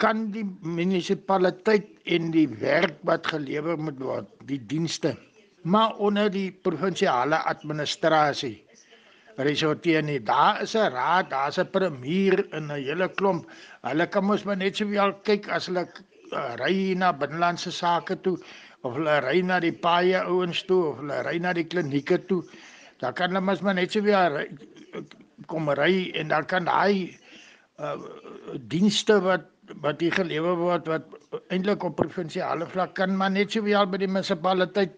kan 0.01 0.31
die 0.33 0.45
munisipaliteit 0.65 1.89
en 2.09 2.31
die 2.33 2.47
werk 2.61 2.97
wat 3.05 3.27
gelewer 3.29 3.77
moet 3.77 3.99
word, 4.01 4.29
die 4.49 4.57
dienste, 4.71 5.13
maar 5.61 5.93
onder 6.01 6.31
die 6.33 6.49
provinsiale 6.65 7.37
administrasie 7.51 8.55
resorteer 9.37 10.03
nie. 10.03 10.19
Daar 10.19 10.61
is 10.61 10.75
'n 10.75 10.91
raad, 10.91 11.29
daar's 11.29 11.59
'n 11.59 11.69
premier 11.71 12.45
in 12.53 12.71
'n 12.71 12.83
hele 12.83 13.09
klomp. 13.09 13.49
Hulle 13.81 14.07
kan 14.07 14.25
mos 14.25 14.43
maar 14.43 14.57
net 14.57 14.75
so 14.75 14.89
wel 14.89 15.13
kyk 15.23 15.47
as 15.49 15.65
hulle 15.67 15.87
uh, 16.31 16.55
ry 16.55 16.93
na 16.93 17.11
binnelandse 17.13 17.71
sake 17.71 18.21
toe 18.21 18.37
of 18.83 18.93
hulle 18.95 19.19
ry 19.21 19.41
na 19.41 19.59
die 19.59 19.73
paaie 19.73 20.21
ouens 20.23 20.63
toe 20.63 20.83
of 20.91 20.97
hulle 20.97 21.23
ry 21.23 21.37
na 21.37 21.53
die 21.53 21.67
klinieke 21.67 22.25
toe. 22.27 22.43
Daar 22.99 23.13
kan 23.13 23.29
hulle 23.29 23.41
mos 23.41 23.61
maar 23.61 23.73
net 23.73 23.91
so 23.91 24.01
wel 24.01 24.45
kom 25.47 25.69
ry 25.69 26.11
en 26.15 26.27
dan 26.27 26.45
kan 26.45 26.65
daai 26.65 27.17
uh, 27.79 27.97
dienste 28.67 29.21
wat 29.21 29.47
wat 29.81 30.01
hier 30.01 30.13
gelewer 30.13 30.57
word 30.59 30.87
wat 30.87 31.05
eintlik 31.53 31.83
op 31.87 31.95
provinsiale 31.95 32.67
vlak 32.67 32.95
kan 32.99 33.15
maar 33.17 33.31
net 33.31 33.51
sowel 33.51 33.87
by 33.87 34.01
die 34.01 34.09
munisipaliteit 34.09 34.97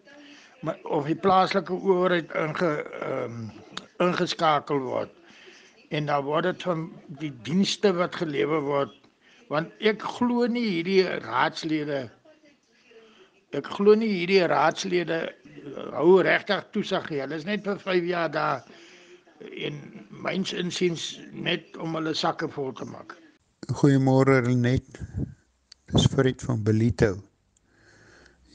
of 0.84 1.06
die 1.10 1.20
plaaslike 1.20 1.74
owerheid 1.76 2.32
inge 2.40 2.72
um, 3.08 3.52
ingeskakel 4.02 4.80
word. 4.80 5.12
En 5.94 6.10
dan 6.10 6.26
word 6.26 6.50
dit 6.50 6.66
van 6.66 6.88
die 7.22 7.34
dienste 7.46 7.94
wat 7.94 8.16
gelewer 8.16 8.62
word 8.66 9.00
want 9.52 9.70
ek 9.86 10.02
glo 10.02 10.48
nie 10.50 10.64
hierdie 10.66 11.04
raadslede 11.22 12.08
ek 13.54 13.68
glo 13.76 13.94
nie 13.98 14.10
hierdie 14.10 14.42
raadslede 14.50 15.20
uh, 15.28 15.90
hou 16.00 16.22
regtig 16.26 16.64
toesig 16.74 17.10
nie. 17.12 17.22
Hulle 17.22 17.38
is 17.38 17.46
net 17.46 17.66
vir 17.68 17.82
5 17.82 18.08
jaar 18.10 18.32
daar 18.34 18.64
en 19.68 19.78
myns 20.24 20.54
insiens 20.58 21.06
net 21.34 21.78
om 21.84 21.98
hulle 21.98 22.16
sakke 22.18 22.50
vol 22.50 22.74
te 22.78 22.88
maak. 22.90 23.16
Goeiemôre 23.80 24.42
Renet. 24.48 25.00
Dis 25.92 26.08
Fred 26.10 26.42
van 26.42 26.64
Belito. 26.66 27.16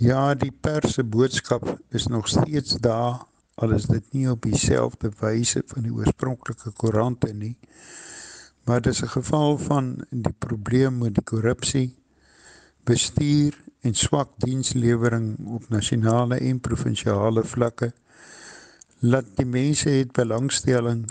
Ja, 0.03 0.35
die 0.39 0.53
pers 0.53 0.97
se 0.97 1.05
boodskap 1.05 1.67
is 1.95 2.07
nog 2.11 2.29
steeds 2.31 2.79
daar 2.83 3.28
al 3.59 3.75
is 3.75 3.87
dit 3.91 4.13
nie 4.15 4.27
op 4.31 4.43
dieselfde 4.47 5.11
wyse 5.21 5.63
van 5.67 5.87
die 5.87 5.95
oorspronklike 5.95 6.73
koerante 6.79 7.33
nie. 7.35 7.57
Maar 8.65 8.81
dis 8.81 9.03
'n 9.03 9.15
geval 9.19 9.59
van 9.59 10.05
die 10.11 10.35
probleem 10.39 10.99
met 10.99 11.15
die 11.15 11.25
korrupsie, 11.25 11.97
bestuur 12.85 13.57
en 13.81 13.95
swak 13.95 14.31
dienslewering 14.43 15.37
op 15.47 15.69
nasionale 15.69 16.39
en 16.39 16.61
provinsiale 16.61 17.45
vlakke 17.45 17.93
laat 18.99 19.37
die 19.39 19.47
mense 19.47 19.91
het 19.91 20.13
belangstelling 20.13 21.05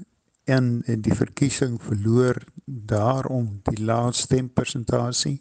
in 0.43 0.81
in 0.85 1.01
die 1.01 1.15
verkiesing 1.15 1.77
verloor 1.83 2.39
daarom 2.65 3.59
die 3.69 3.83
laaste 3.83 4.21
stempersentasie 4.27 5.37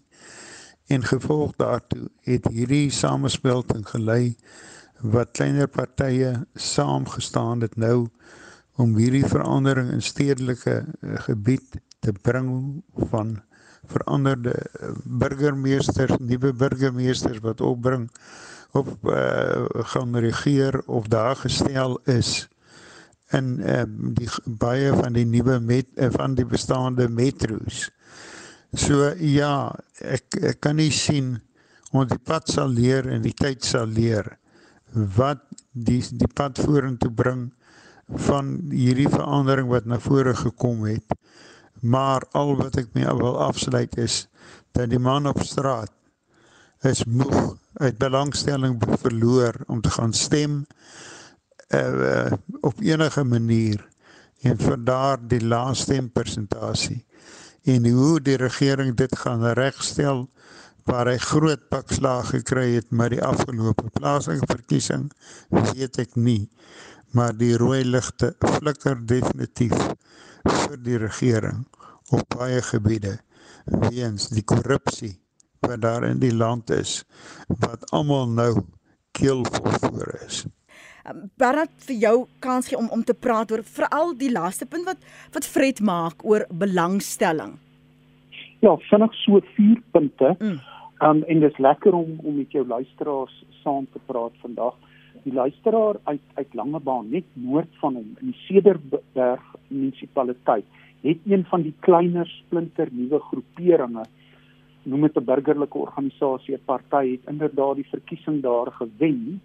en 0.87 1.03
gevolg 1.03 1.57
daartoe 1.59 2.09
het 2.29 2.47
hierdie 2.51 2.90
samespelting 2.90 3.87
gelei 3.88 4.37
wat 5.00 5.35
kleiner 5.37 5.68
partye 5.68 6.32
saamgestaan 6.54 7.61
het 7.61 7.76
nou 7.76 8.09
om 8.80 8.96
hierdie 8.96 9.24
verandering 9.24 9.90
in 9.92 10.02
stedelike 10.04 10.82
uh, 10.85 11.18
gebied 11.28 11.78
te 12.04 12.12
bring 12.12 12.82
van 13.11 13.38
veranderde 13.87 14.54
uh, 14.56 14.92
burgemeesters, 15.04 16.18
nuwe 16.18 16.52
burgemeesters 16.52 17.40
wat 17.44 17.61
opbring 17.61 18.09
op 18.76 18.92
uh, 19.09 19.64
gaan 19.92 20.16
regeer 20.16 20.80
of 20.87 21.09
daar 21.09 21.37
gestel 21.37 21.98
is 22.04 22.48
in 23.35 23.59
uh, 23.59 23.82
die 23.88 24.28
baie 24.44 24.92
van 24.94 25.16
die 25.16 25.26
nuwe 25.26 25.59
met 25.61 25.88
uh, 25.96 26.11
van 26.14 26.37
die 26.38 26.46
bestaande 26.46 27.09
metro's. 27.09 27.87
So 28.76 29.12
ja, 29.18 29.72
ek 30.04 30.37
ek 30.52 30.61
kan 30.61 30.76
nie 30.78 30.92
sien 30.92 31.37
ons 31.96 32.11
die 32.11 32.20
pad 32.20 32.50
sal 32.52 32.74
leer 32.76 33.09
en 33.09 33.24
die 33.24 33.35
tyd 33.35 33.64
sal 33.64 33.88
leer 33.88 34.37
wat 34.96 35.42
die 35.72 36.00
die 36.12 36.30
pad 36.32 36.59
vorentoe 36.59 37.12
bring 37.12 37.50
van 38.28 38.54
hierdie 38.70 39.09
verandering 39.11 39.68
wat 39.68 39.85
na 39.85 39.98
vore 40.00 40.35
gekom 40.35 40.85
het. 40.87 41.16
Maar 41.80 42.24
al 42.32 42.54
wat 42.56 42.78
ek 42.80 42.94
mee 42.96 43.16
wil 43.18 43.37
afsluit 43.42 43.96
is 44.00 44.24
dat 44.72 44.90
die 44.90 45.02
man 45.02 45.28
op 45.28 45.42
straat 45.44 45.92
is 46.87 47.04
moeg 47.04 47.56
uit 47.82 47.98
belangstelling 47.98 48.78
verloor 49.00 49.59
om 49.66 49.80
te 49.80 49.90
gaan 49.90 50.12
stem 50.12 50.64
uh, 51.74 52.32
op 52.61 52.80
enige 52.80 53.24
manier 53.24 53.82
en 54.40 54.59
vir 54.61 54.78
daar 54.85 55.20
die 55.20 55.42
laaste 55.42 55.92
stempersentasie 55.92 57.02
en 57.66 57.88
hoe 57.90 58.20
die 58.20 58.37
regering 58.37 58.94
dit 58.96 59.16
gaan 59.18 59.44
regstel 59.59 60.28
waar 60.87 61.11
hy 61.11 61.16
groot 61.22 61.68
pakslag 61.72 62.31
gekry 62.35 62.66
het 62.77 62.90
met 62.90 63.14
die 63.16 63.22
afgelope 63.25 63.90
plaaslike 63.99 64.46
verkiesing 64.51 65.09
weet 65.51 66.01
ek 66.03 66.16
nie 66.16 66.49
maar 67.16 67.37
die 67.37 67.55
rooi 67.59 67.83
ligte 67.85 68.35
flikker 68.59 68.99
definitief 69.12 69.77
vir 70.46 70.77
die 70.88 70.99
regering 71.03 71.64
op 72.14 72.27
baie 72.37 72.62
gebiede 72.62 73.16
weens 73.88 74.29
die 74.31 74.44
korrupsie 74.46 75.16
wat 75.66 75.81
daar 75.83 76.05
in 76.07 76.20
die 76.22 76.35
land 76.35 76.70
is 76.70 77.01
wat 77.62 77.87
almal 77.96 78.29
nou 78.29 78.53
keelvol 79.16 79.72
voor 79.81 80.12
is. 80.27 80.44
Ehm, 81.07 81.27
Bernard 81.38 81.72
vir 81.88 81.96
jou 81.96 82.16
kans 82.38 82.68
gee 82.68 82.79
om 82.79 82.88
om 82.90 83.05
te 83.05 83.14
praat 83.14 83.53
oor 83.53 83.62
veral 83.64 84.14
die 84.18 84.31
laaste 84.33 84.66
punt 84.66 84.85
wat 84.85 85.03
wat 85.33 85.46
Fred 85.46 85.81
maak 85.81 86.25
oor 86.25 86.46
belangstelling. 86.51 87.57
Ja, 88.61 88.77
vinnig 88.90 89.14
so 89.14 89.40
vier 89.55 89.83
punte. 89.92 90.35
Mm. 90.38 90.61
Um, 91.02 91.22
en 91.22 91.40
dit 91.40 91.50
is 91.50 91.59
lekker 91.59 91.92
om 91.94 92.18
om 92.22 92.37
met 92.37 92.52
jou 92.52 92.66
luisteraars 92.66 93.44
saam 93.62 93.87
te 93.92 94.00
praat 94.06 94.32
vandag. 94.40 94.74
Die 95.22 95.32
luisteraar 95.32 95.96
uit 96.04 96.20
uit 96.35 96.54
Langebaan 96.54 97.11
net 97.11 97.24
noord 97.32 97.72
van 97.80 97.94
hom 97.94 98.14
in 98.20 98.35
Cederberg 98.46 99.42
munisipaliteit 99.68 100.64
het 101.02 101.18
een 101.24 101.44
van 101.44 101.62
die 101.62 101.74
kleiner 101.80 102.26
splinter 102.26 102.88
nuwe 102.90 103.20
groeperinge 103.28 104.04
noem 104.82 105.00
dit 105.00 105.16
'n 105.16 105.24
burgerlike 105.24 105.78
organisasie, 105.78 106.54
'n 106.54 106.64
party 106.64 107.11
het 107.11 107.28
inderdaad 107.28 107.76
die 107.76 107.88
verkiesing 107.88 108.42
daar 108.42 108.70
gewen 108.72 109.40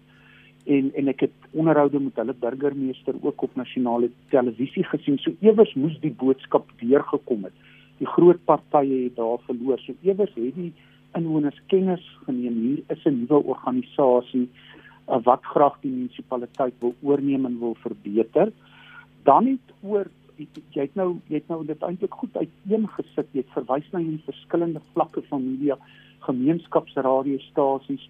en 0.66 0.90
en 0.94 1.08
ek 1.08 1.20
het 1.20 1.38
onderhoude 1.50 2.00
met 2.00 2.16
hulle 2.16 2.34
burgemeester 2.34 3.14
ook 3.20 3.42
op 3.42 3.54
nasionale 3.54 4.10
televisie 4.28 4.84
gesien. 4.84 5.18
So 5.18 5.32
ewers 5.40 5.74
moes 5.74 6.00
die 6.00 6.14
boodskap 6.14 6.70
deurgekom 6.78 7.44
het. 7.44 7.52
Die 7.98 8.06
groot 8.06 8.44
partye 8.44 9.02
het 9.04 9.16
daar 9.16 9.38
verloor. 9.46 9.78
So 9.78 9.92
ewers 10.02 10.34
het 10.34 10.54
die 10.54 10.72
inwoners 11.18 11.60
kennis 11.66 12.04
geneem 12.26 12.58
hier 12.60 12.82
is 12.96 13.04
'n 13.04 13.18
nuwe 13.20 13.42
organisasie 13.54 14.48
uh, 15.08 15.18
wat 15.22 15.44
graag 15.44 15.80
die 15.80 15.90
munisipaliteit 15.90 16.74
wil 16.80 16.94
oorneem 17.02 17.46
en 17.46 17.58
wil 17.58 17.74
verbeter. 17.74 18.52
Dan 19.22 19.46
het 19.46 19.74
oor 19.82 20.06
jy 20.36 20.86
het 20.86 20.94
nou 20.94 21.18
jy 21.28 21.38
het 21.38 21.48
nou 21.48 21.64
dit 21.66 21.82
eintlik 21.82 22.14
goed 22.14 22.36
uiteengesit. 22.36 23.28
Jy 23.32 23.44
het 23.44 23.54
verwys 23.56 23.90
na 23.92 23.98
die 23.98 24.22
verskillende 24.24 24.80
vlakke 24.92 25.22
van 25.28 25.44
media, 25.44 25.76
gemeenskapsradiostasies. 26.26 28.08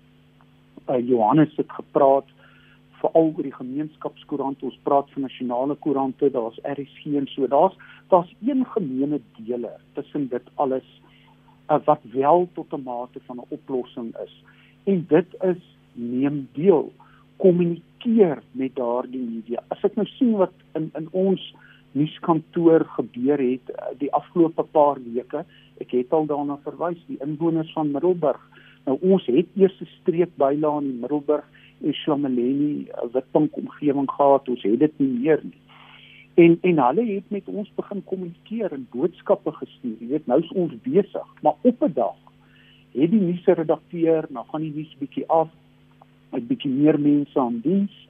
Uh, 0.88 0.99
Johannes 1.09 1.57
het 1.57 1.71
gepraat 1.71 2.29
veral 3.03 3.33
oor 3.35 3.43
die 3.43 3.55
gemeenskapskoerant. 3.55 4.62
Ons 4.62 4.79
praat 4.87 5.11
van 5.15 5.27
nasionale 5.27 5.75
koerante, 5.75 6.31
daar's 6.31 6.61
RSG 6.62 7.17
en 7.19 7.29
so. 7.35 7.47
Daar's 7.47 7.77
daar's 8.09 8.33
een 8.45 8.65
gemeene 8.75 9.21
dele 9.38 9.77
tussen 9.95 10.29
dit 10.29 10.51
alles 10.55 10.87
uh, 11.73 11.79
wat 11.85 12.01
wel 12.13 12.49
tot 12.55 12.73
'n 12.73 12.83
mate 12.83 13.21
van 13.27 13.37
'n 13.37 13.49
oplossing 13.49 14.17
is. 14.25 14.43
En 14.85 15.05
dit 15.09 15.27
is 15.41 15.63
neem 15.93 16.49
deel 16.53 16.93
kommunikeer 17.37 18.43
met 18.51 18.77
daardie 18.77 19.27
media. 19.35 19.63
As 19.69 19.83
ek 19.83 19.95
nou 19.95 20.07
sien 20.07 20.33
wat 20.37 20.53
in 20.75 20.91
in 20.95 21.09
ons 21.11 21.55
nuuskantoor 21.93 22.85
gebeur 22.97 23.39
het 23.39 23.71
uh, 23.71 23.93
die 23.99 24.13
afgelope 24.13 24.63
paar 24.63 24.99
weke. 25.15 25.45
Ek 25.81 25.91
het 25.91 26.13
al 26.13 26.27
daarna 26.27 26.59
verwys, 26.65 27.01
die 27.07 27.21
inwoners 27.25 27.73
van 27.73 27.91
Middelburg. 27.93 28.41
Nou 28.87 28.99
ons 29.01 29.27
het 29.27 29.49
eers 29.57 29.81
'n 29.81 29.89
streek 30.01 30.37
bylaan 30.37 30.85
in 30.85 31.01
Middelburg, 31.01 31.45
Eshlameleni, 31.83 32.89
uh, 32.89 33.13
Witbank 33.13 33.57
omgewing 33.57 34.11
gehad. 34.11 34.49
Ons 34.49 34.63
het 34.63 34.79
dit 34.79 34.99
nie 34.99 35.09
meer 35.09 35.41
nie. 35.43 35.61
En 36.35 36.59
en 36.61 36.79
hulle 36.87 37.05
het 37.14 37.31
met 37.31 37.49
ons 37.49 37.73
begin 37.75 38.05
kommunikeer 38.05 38.73
en 38.73 38.87
boodskappe 38.90 39.53
gestuur. 39.53 39.97
Jy 40.01 40.09
weet, 40.09 40.27
nou 40.27 40.40
is 40.40 40.53
ons 40.53 40.73
besig, 40.83 41.29
maar 41.42 41.59
op 41.61 41.83
'n 41.83 41.92
dag 41.92 42.16
het 42.92 43.11
die 43.11 43.21
nuusredakteur, 43.21 44.27
nou 44.29 44.45
gaan 44.49 44.61
die 44.61 44.75
nuus 44.75 44.97
bietjie 44.99 45.27
af, 45.29 45.49
'n 46.33 46.47
bietjie 46.47 46.71
meer 46.71 47.01
mense 47.01 47.40
aan 47.40 47.61
diens 47.64 48.09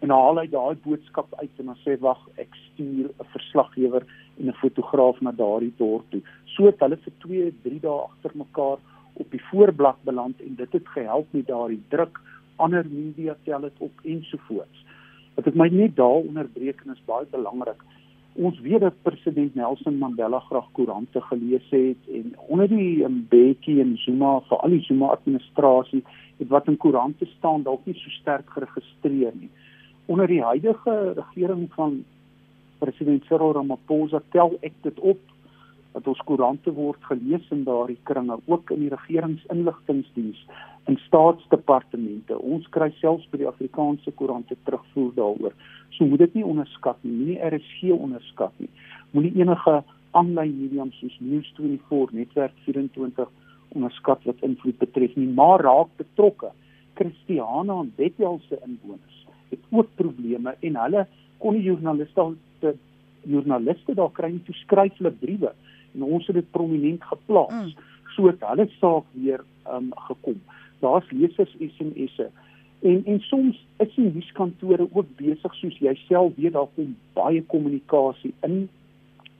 en 0.00 0.10
haal 0.10 0.38
hy 0.38 0.46
daai 0.50 0.76
boodskap 0.84 1.34
uit 1.40 1.50
en 1.58 1.66
dan 1.66 1.78
sê 1.82 1.98
wag 2.00 2.20
ek 2.36 2.54
stuur 2.54 3.06
'n 3.08 3.30
verslaggewer 3.34 4.02
en 4.38 4.48
'n 4.48 4.60
fotograaf 4.62 5.20
na 5.20 5.32
daardie 5.32 5.72
dorp 5.76 6.04
toe. 6.10 6.22
So 6.44 6.66
het 6.66 6.80
hulle 6.80 6.96
vir 6.96 7.12
2, 7.18 7.52
3 7.62 7.80
dae 7.80 8.00
agter 8.08 8.30
mekaar 8.34 8.78
op 9.12 9.30
die 9.30 9.44
voorblad 9.50 9.96
beland 10.04 10.40
en 10.40 10.54
dit 10.54 10.72
het 10.72 10.88
gehelp 10.88 11.26
met 11.30 11.46
daardie 11.46 11.82
druk. 11.88 12.20
Ander 12.56 12.86
media 12.90 13.36
tel 13.44 13.60
dit 13.60 13.78
op 13.78 13.92
ensovoorts. 14.02 14.83
Wat 15.34 15.50
ek 15.50 15.58
my 15.58 15.68
net 15.72 15.96
daar 15.96 16.22
onderbreek 16.22 16.84
en 16.84 16.94
is 16.94 17.04
baie 17.08 17.26
belangrik. 17.30 17.82
Ons 18.34 18.58
weet 18.62 18.82
dat 18.82 19.02
president 19.06 19.54
Nelson 19.54 19.98
Mandela 19.98 20.40
graag 20.48 20.66
koerante 20.74 21.20
gelees 21.30 21.66
het 21.70 22.08
en 22.10 22.32
onder 22.48 22.68
die 22.68 23.06
Mbeki 23.06 23.80
en 23.80 23.94
Zuma 24.02 24.40
vir 24.48 24.58
al 24.58 24.74
die 24.74 24.82
Zuma 24.88 25.12
administrasie 25.14 26.02
het 26.38 26.48
wat 26.50 26.66
in 26.66 26.76
koerante 26.76 27.26
staan 27.36 27.62
dalk 27.62 27.86
nie 27.86 27.94
so 27.94 28.10
sterk 28.10 28.50
geregistreer 28.56 29.36
nie 29.38 29.50
onder 30.06 30.26
die 30.26 30.42
huidige 30.42 31.12
regering 31.16 31.68
van 31.74 32.04
president 32.78 33.24
Cyril 33.24 33.54
Ramaphosa 33.56 34.20
tel 34.32 34.56
ek 34.60 34.74
dit 34.82 34.98
op 35.00 35.20
dat 35.94 36.08
ons 36.10 36.22
koerante 36.26 36.72
word 36.74 37.02
gelees 37.06 37.44
in 37.54 37.62
daardie 37.64 37.98
kringe 38.10 38.36
ook 38.50 38.70
in 38.74 38.82
die 38.82 38.92
regeringsinligtingdiens 38.92 40.40
in 40.90 40.98
staatsdepartemente. 41.06 42.36
Ons 42.38 42.66
kry 42.74 42.90
selfs 42.98 43.28
by 43.30 43.40
die 43.44 43.48
Afrikaanse 43.48 44.12
koerante 44.18 44.56
terugvoer 44.66 45.12
daaroor. 45.16 45.54
So 45.94 46.06
moet 46.10 46.24
dit 46.26 46.40
nie 46.40 46.46
onderskat 46.46 46.98
nie 47.06 47.30
nie 47.30 47.38
RSG 47.38 47.94
onderskat 47.94 48.58
nie. 48.58 48.70
Moenie 49.14 49.32
enige 49.38 49.78
aanlyn 50.18 50.52
medium 50.58 50.90
soos 50.98 51.14
News24 51.22 52.14
netwerk 52.18 52.58
24 52.66 53.30
onderskat 53.74 54.26
wat 54.28 54.42
invloed 54.46 54.78
betref 54.82 55.14
nie 55.18 55.30
maar 55.30 55.62
raak 55.62 55.94
betrokke. 56.02 56.50
Christiana 56.98 57.80
en 57.82 57.92
Bethel 57.96 58.40
se 58.48 58.58
inwoners 58.66 59.22
het 59.50 59.62
ook 59.70 59.94
probleme 59.94 60.56
en 60.60 60.76
hulle 60.82 61.06
kon 61.38 61.54
die 61.58 61.66
joernaliste 61.66 62.26
te 62.62 62.74
joernaliste 63.30 63.94
daar 63.94 64.12
kry 64.12 64.32
toe 64.46 64.54
skryf 64.62 64.98
hulle 64.98 65.14
briewe 65.22 65.54
en 65.94 66.02
ons 66.02 66.26
het 66.26 66.36
dit 66.36 66.50
prominent 66.50 67.02
geplaas 67.02 67.74
mm. 67.74 67.92
sodat 68.16 68.48
hulle 68.50 68.68
saak 68.78 69.04
weer 69.12 69.44
um, 69.70 69.92
gekom. 70.08 70.40
Daar's 70.80 71.10
lesers 71.10 71.54
SMS'e 71.58 72.30
en 72.84 73.04
en 73.04 73.20
soms 73.20 73.66
is 73.76 73.94
die 73.94 74.10
nuuskantore 74.12 74.86
ook 74.92 75.12
besig 75.16 75.54
soos 75.56 75.76
jy 75.80 75.94
self 76.04 76.34
weet 76.36 76.52
daar 76.56 76.68
kom 76.76 76.90
baie 77.16 77.40
kommunikasie 77.52 78.34
in. 78.44 78.66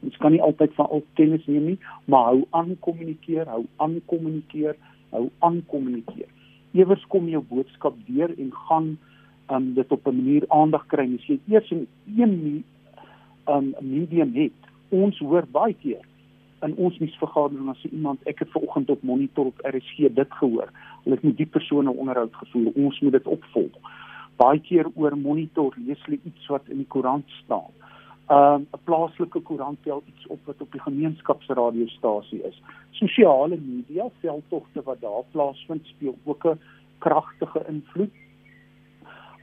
Ons 0.04 0.16
kan 0.22 0.32
nie 0.32 0.40
altyd 0.44 0.72
van 0.78 0.88
al 0.92 1.04
kennis 1.20 1.44
neem 1.48 1.66
nie, 1.72 1.78
maar 2.08 2.30
hou 2.30 2.44
aan 2.56 2.72
kommunikeer, 2.86 3.48
hou 3.48 3.64
aan 3.84 3.98
kommunikeer, 4.08 4.78
hou 5.12 5.26
aan 5.44 5.60
kommunikeer. 5.68 6.30
Ewers 6.72 7.04
kom 7.12 7.28
jou 7.28 7.42
boodskap 7.50 7.98
deur 8.08 8.32
en 8.32 8.50
gaan 8.68 8.88
um 9.52 9.74
dit 9.76 9.92
op 9.92 10.08
'n 10.08 10.16
manier 10.16 10.44
aandag 10.48 10.86
kry. 10.86 11.04
As 11.14 11.26
jy 11.28 11.38
eers 11.48 11.70
in 11.70 11.86
een 12.16 12.64
um 13.46 13.74
medium 13.80 14.32
het, 14.34 14.60
ons 14.88 15.18
hoor 15.18 15.44
baie 15.52 15.74
keer 15.74 16.00
in 16.64 16.76
ons 16.76 16.98
nuusvergadering 16.98 17.68
as 17.68 17.84
iemand 17.90 18.22
ek 18.30 18.38
het 18.38 18.50
vanoggend 18.50 18.90
op 18.90 19.02
monitor 19.02 19.50
op 19.52 19.60
RSG 19.68 20.08
dit 20.16 20.38
gehoor. 20.40 20.70
Hulle 21.04 21.18
het 21.18 21.22
met 21.22 21.36
die 21.36 21.46
persone 21.46 21.92
onderhoud 21.92 22.34
gevoer. 22.34 22.72
Ons 22.74 23.00
moet 23.00 23.12
dit 23.12 23.26
opvolg. 23.26 23.78
baie 24.36 24.58
keer 24.58 24.88
oor 24.98 25.14
monitor 25.16 25.74
lees 25.78 26.00
hulle 26.06 26.18
iets 26.26 26.46
wat 26.50 26.70
in 26.72 26.80
die 26.82 26.90
koerant 26.90 27.28
staan. 27.44 27.70
Um 28.34 28.66
'n 28.72 28.80
plaaslike 28.88 29.40
koerant 29.40 29.78
tel 29.84 30.02
iets 30.06 30.26
op 30.26 30.40
wat 30.44 30.60
op 30.60 30.72
die 30.72 30.80
gemeenskapsradiostasie 30.80 32.42
is. 32.42 32.62
Sosiale 32.90 33.56
media, 33.56 34.08
veldtogte 34.20 34.82
wat 34.82 35.00
daar 35.00 35.24
plaasvind, 35.30 35.86
speel 35.86 36.16
ook 36.24 36.44
'n 36.44 36.60
kragtige 36.98 37.64
invloed. 37.68 38.14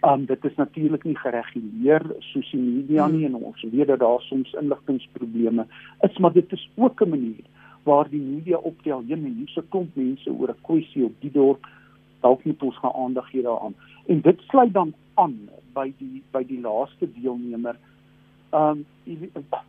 Um 0.01 0.25
dit 0.25 0.45
is 0.45 0.55
natuurlik 0.55 1.03
nie 1.03 1.17
gereguleer 1.17 2.01
soos 2.31 2.47
die 2.51 2.61
media 2.61 3.05
nie 3.07 3.25
en 3.27 3.35
ons 3.37 3.61
weet 3.61 3.87
dat 3.87 3.99
daar 4.01 4.21
soms 4.25 4.53
inligtingprobleme 4.57 5.67
is, 6.07 6.17
maar 6.17 6.33
dit 6.33 6.51
is 6.51 6.69
ook 6.75 7.01
'n 7.01 7.09
manier 7.09 7.45
waar 7.83 8.09
die 8.09 8.21
media 8.21 8.57
optel, 8.57 9.03
jy 9.07 9.15
men 9.15 9.35
hierse 9.35 9.63
klomp 9.69 9.95
mense 9.95 10.31
oor 10.31 10.49
'n 10.49 10.61
kwessie 10.61 11.05
op 11.05 11.13
die 11.21 11.31
dorp, 11.31 11.67
dalk 12.21 12.43
moet 12.45 12.63
ons 12.63 12.77
gaan 12.77 12.93
aandag 12.93 13.29
gee 13.29 13.41
daaraan. 13.41 13.75
En 14.07 14.21
dit 14.21 14.41
sluit 14.47 14.73
dan 14.73 14.93
aan 15.13 15.49
by 15.73 15.93
die 15.97 16.23
by 16.31 16.43
die 16.43 16.61
laaste 16.61 17.07
deelnemer. 17.13 17.77
Um 18.53 18.85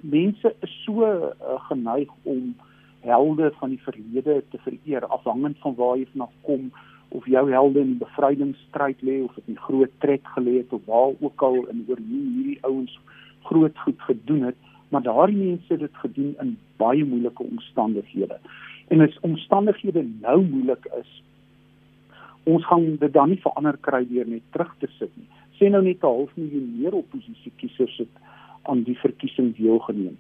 mense 0.01 0.55
is 0.61 0.83
so 0.85 1.05
uh, 1.05 1.61
geneig 1.69 2.09
om 2.23 2.55
helde 3.01 3.53
van 3.59 3.69
die 3.69 3.83
verlede 3.83 4.43
te 4.51 4.59
vereer 4.59 5.07
afhangend 5.07 5.59
van 5.59 5.75
waar 5.75 5.97
jy 5.97 6.07
vanaf 6.13 6.33
kom 6.43 6.73
of 7.13 7.27
jou 7.27 7.45
helde 7.51 7.81
in 7.81 7.95
die 7.95 8.03
bevrydingsstryd 8.05 9.03
lê 9.05 9.21
of 9.23 9.35
dit 9.35 9.49
'n 9.49 9.65
groot 9.67 9.93
trek 9.99 10.25
gelê 10.37 10.55
het 10.63 10.73
of 10.73 10.85
waar 10.85 11.13
ook 11.21 11.43
al 11.43 11.67
in 11.73 11.85
oor 11.89 12.01
hoe 12.09 12.23
hierdie 12.37 12.59
ouens 12.61 12.99
groot 13.43 13.79
goed 13.79 14.01
gedoen 14.01 14.43
het, 14.43 14.57
maar 14.89 15.03
daardie 15.03 15.37
mense 15.37 15.73
het 15.73 15.81
dit 15.81 15.97
gedoen 16.05 16.35
in 16.41 16.59
baie 16.77 17.05
moeilike 17.05 17.43
omstandighede. 17.43 18.39
En 18.89 19.01
as 19.01 19.21
omstandighede 19.21 20.07
nou 20.21 20.43
moeilik 20.45 20.85
is, 21.01 21.23
ons 22.45 22.67
gaan 22.67 22.97
dit 22.97 23.13
dan 23.13 23.29
nie 23.29 23.41
verander 23.41 23.77
kry 23.81 24.07
deur 24.09 24.27
net 24.29 24.43
terug 24.51 24.75
te 24.79 24.89
sit 24.99 25.11
nie. 25.17 25.29
Sê 25.59 25.71
nou 25.71 25.83
net 25.83 26.03
'n 26.03 26.07
half 26.07 26.31
miljoen 26.37 26.75
meer 26.79 26.95
oppositie 26.95 27.53
kiesers 27.57 27.97
het 27.97 28.15
aan 28.63 28.83
die 28.83 28.99
verkiesing 28.99 29.57
deelgeneem. 29.57 30.17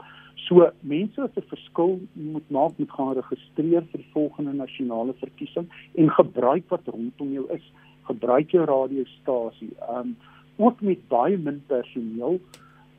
So 0.46 0.70
mense 0.80 1.20
wat 1.20 1.36
'n 1.36 1.48
verskil 1.48 2.00
moet 2.12 2.50
maak 2.50 2.78
moet 2.78 2.90
gaan 2.90 3.14
registreer 3.14 3.84
vir 3.92 4.02
volgende 4.12 4.52
nasionale 4.52 5.14
verkiesing 5.14 5.66
en 5.94 6.10
gebruik 6.10 6.64
wat 6.68 6.86
rondom 6.86 7.32
jou 7.32 7.46
is. 7.52 7.72
Gebruik 8.02 8.50
jou 8.50 8.64
radiostasie. 8.64 9.74
Um 9.90 10.16
ook 10.56 10.80
met 10.80 11.08
baie 11.08 11.38
min 11.38 11.62
personeel. 11.66 12.40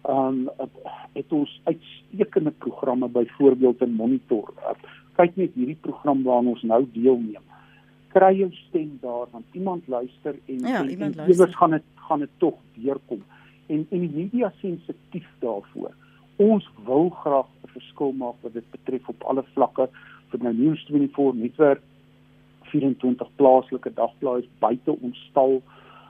Um 0.10 0.50
het 1.14 1.32
ons 1.32 1.62
uitstekende 1.64 2.52
programme 2.52 3.08
byvoorbeeld 3.08 3.82
in 3.82 3.94
Monitor. 3.94 4.54
Uh, 4.58 4.76
kyk 5.16 5.36
net 5.36 5.54
hierdie 5.54 5.82
program 5.82 6.24
waaraan 6.24 6.48
ons 6.48 6.62
nou 6.62 6.88
deelneem. 6.94 7.44
Kry 8.08 8.38
jou 8.38 8.52
stem 8.52 8.98
daar 9.02 9.28
want 9.32 9.46
iemand 9.52 9.88
luister 9.88 10.36
en 10.46 10.60
ja, 10.60 10.86
iemand 10.86 11.16
luister. 11.16 11.28
Iewers 11.28 11.56
gaan 11.56 11.72
dit 11.72 11.84
gaan 11.96 12.20
dit 12.20 12.30
tog 12.38 12.56
deurkom. 12.74 13.24
En 13.68 13.86
en 13.90 14.00
die 14.00 14.16
media 14.16 14.54
sensitief 14.62 15.28
daarvoor 15.40 15.94
ons 16.38 16.70
wil 16.86 17.10
graag 17.10 17.48
'n 17.64 17.74
verskil 17.74 18.12
maak 18.12 18.36
wat 18.42 18.54
dit 18.54 18.72
betref 18.72 19.08
op 19.10 19.24
alle 19.24 19.44
vlakke. 19.54 19.90
Vir 20.30 20.40
nou 20.40 20.54
News24 20.54 21.36
netwerk 21.36 21.82
24 22.74 23.30
plaaslike 23.36 23.94
dagblaaie 23.94 24.48
buite 24.60 24.92
ons 25.02 25.18
stal. 25.30 25.62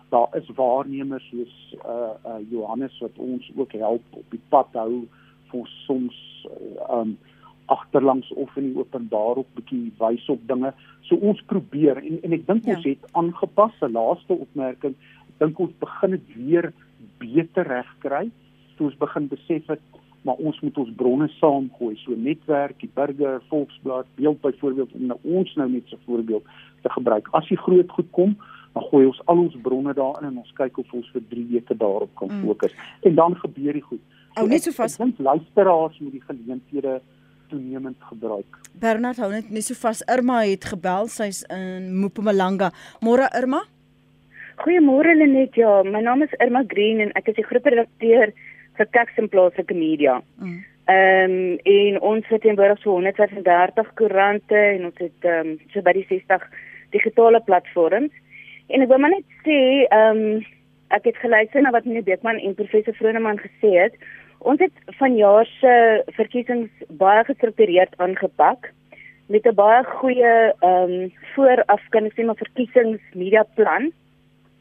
Daar 0.09 0.29
is 0.37 0.47
waarnemers 0.55 1.27
soos 1.29 1.75
uh 1.85 2.13
uh 2.25 2.39
Johannes 2.49 2.99
wat 2.99 3.17
ons 3.17 3.51
ook 3.55 3.71
help 3.71 4.03
op 4.11 4.25
die 4.29 4.41
pad 4.49 4.67
hou 4.73 5.07
vir 5.51 5.67
soms 5.85 6.15
uh, 6.45 6.99
um 6.99 7.17
agterlangs 7.65 8.31
of 8.33 8.55
in 8.57 8.73
die 8.73 8.79
openbaar 8.79 9.39
op 9.43 9.47
bietjie 9.55 9.91
wys 9.99 10.29
op 10.29 10.47
dinge. 10.47 10.73
So 11.01 11.15
ons 11.15 11.41
probeer 11.41 11.97
en 11.97 12.19
en 12.23 12.33
ek 12.33 12.47
dink 12.47 12.65
ja. 12.65 12.75
ons 12.75 12.85
het 12.85 13.11
aangepas 13.11 13.75
'n 13.81 13.91
laaste 13.91 14.33
opmerking. 14.33 14.95
Ek 15.27 15.39
dink 15.39 15.59
ons 15.59 15.75
begin 15.79 16.11
dit 16.11 16.35
weer 16.35 16.73
beter 17.19 17.67
regkry 17.67 18.29
toe 18.77 18.89
ons 18.89 18.97
begin 18.97 19.27
besef 19.31 19.67
het 19.71 19.81
maar 20.23 20.39
ons 20.39 20.59
moet 20.63 20.77
ons 20.77 20.95
bronne 20.95 21.27
saamgooi. 21.37 21.95
So 22.01 22.15
netwerk 22.15 22.79
die 22.79 22.91
burger 22.93 23.41
volksblad 23.49 24.09
beeld 24.15 24.41
byvoorbeeld 24.41 24.93
om 24.95 25.07
nou 25.11 25.19
ons 25.23 25.55
nou 25.59 25.69
net 25.69 25.87
so 25.91 25.99
voorbeeld 26.05 26.43
te 26.81 26.91
gebruik. 26.95 27.27
As 27.31 27.47
jy 27.51 27.59
groot 27.59 27.91
goed 27.91 28.11
kom 28.11 28.37
dan 28.73 28.85
gooi 28.89 29.05
ons 29.05 29.19
al 29.29 29.41
ons 29.45 29.57
bronne 29.65 29.93
daarin 29.93 30.29
en 30.31 30.39
ons 30.41 30.53
kyk 30.57 30.79
of 30.81 30.93
ons 30.97 31.09
vir 31.13 31.25
3 31.31 31.43
weke 31.51 31.75
daarop 31.77 32.13
kan 32.19 32.31
mm. 32.31 32.45
fokus. 32.47 32.73
En 33.05 33.15
dan 33.19 33.35
gebeur 33.41 33.77
die 33.77 33.85
goed. 33.85 34.01
So, 34.33 34.41
ou 34.41 34.47
net 34.49 34.65
so 34.65 34.73
vas 34.77 34.97
dink 34.97 35.19
luisteraars 35.21 35.99
moet 36.01 36.15
die 36.15 36.23
geleenthede 36.25 36.95
toenemend 37.51 37.99
gebruik. 38.09 38.57
Bernard 38.81 39.21
hou 39.21 39.29
net 39.33 39.51
net 39.53 39.67
so 39.67 39.77
vas. 39.77 40.01
Irma 40.09 40.41
het 40.47 40.65
gebel 40.73 41.11
sy's 41.13 41.43
in 41.53 41.91
Mpumalanga. 42.01 42.71
Môre 43.05 43.29
Irma? 43.37 43.61
Goeiemôre 44.63 45.13
Lenet. 45.19 45.53
Ja 45.59 45.81
my 45.85 46.01
naam 46.01 46.25
is 46.25 46.33
Irma 46.41 46.65
Green 46.73 47.03
en 47.03 47.13
ek 47.19 47.29
is 47.29 47.37
die 47.37 47.45
groepredakteur 47.45 48.33
vir 48.77 48.89
teks 48.91 49.17
en 49.21 49.29
plaaslike 49.29 49.75
media. 49.77 50.21
Mm. 50.41 50.63
Ehm 50.85 51.31
um, 51.31 51.59
en 51.63 51.99
ons 52.01 52.27
het 52.27 52.41
teenwoordig 52.41 52.81
so 52.81 52.91
130 52.91 53.93
koerante 53.99 54.57
en 54.57 54.89
ons 54.89 54.97
het 54.99 55.29
ehm 55.29 55.53
um, 55.53 55.59
so 55.71 55.81
by 55.81 55.93
die 55.95 56.05
60 56.09 56.43
digitale 56.91 57.39
platforms. 57.47 58.11
En 58.67 58.83
ek 58.83 58.91
wil 58.91 58.99
maar 58.99 59.15
net 59.15 59.39
sê 59.45 59.59
ehm 59.87 60.19
um, 60.25 60.43
ek 60.93 61.07
het 61.09 61.21
geluister 61.23 61.61
na 61.61 61.71
wat 61.71 61.85
meneer 61.85 62.03
Beekman 62.03 62.37
en 62.37 62.55
professor 62.59 62.93
Vroneman 62.93 63.39
gesê 63.39 63.71
het. 63.79 63.95
Ons 64.39 64.59
het 64.59 64.75
vanjaar 64.99 65.47
se 65.47 66.03
verkiesings 66.19 66.69
baie 66.99 67.23
gestruktureerd 67.31 67.95
aangepak 67.97 68.73
met 69.31 69.47
'n 69.47 69.55
baie 69.55 69.83
goeie 69.83 70.33
ehm 70.59 70.91
um, 70.91 71.11
vooraf 71.33 71.83
kan 71.89 72.05
ek 72.05 72.13
sê 72.13 72.25
maar 72.25 72.43
verkiesings 72.43 73.01
media 73.13 73.43
plan. 73.55 73.91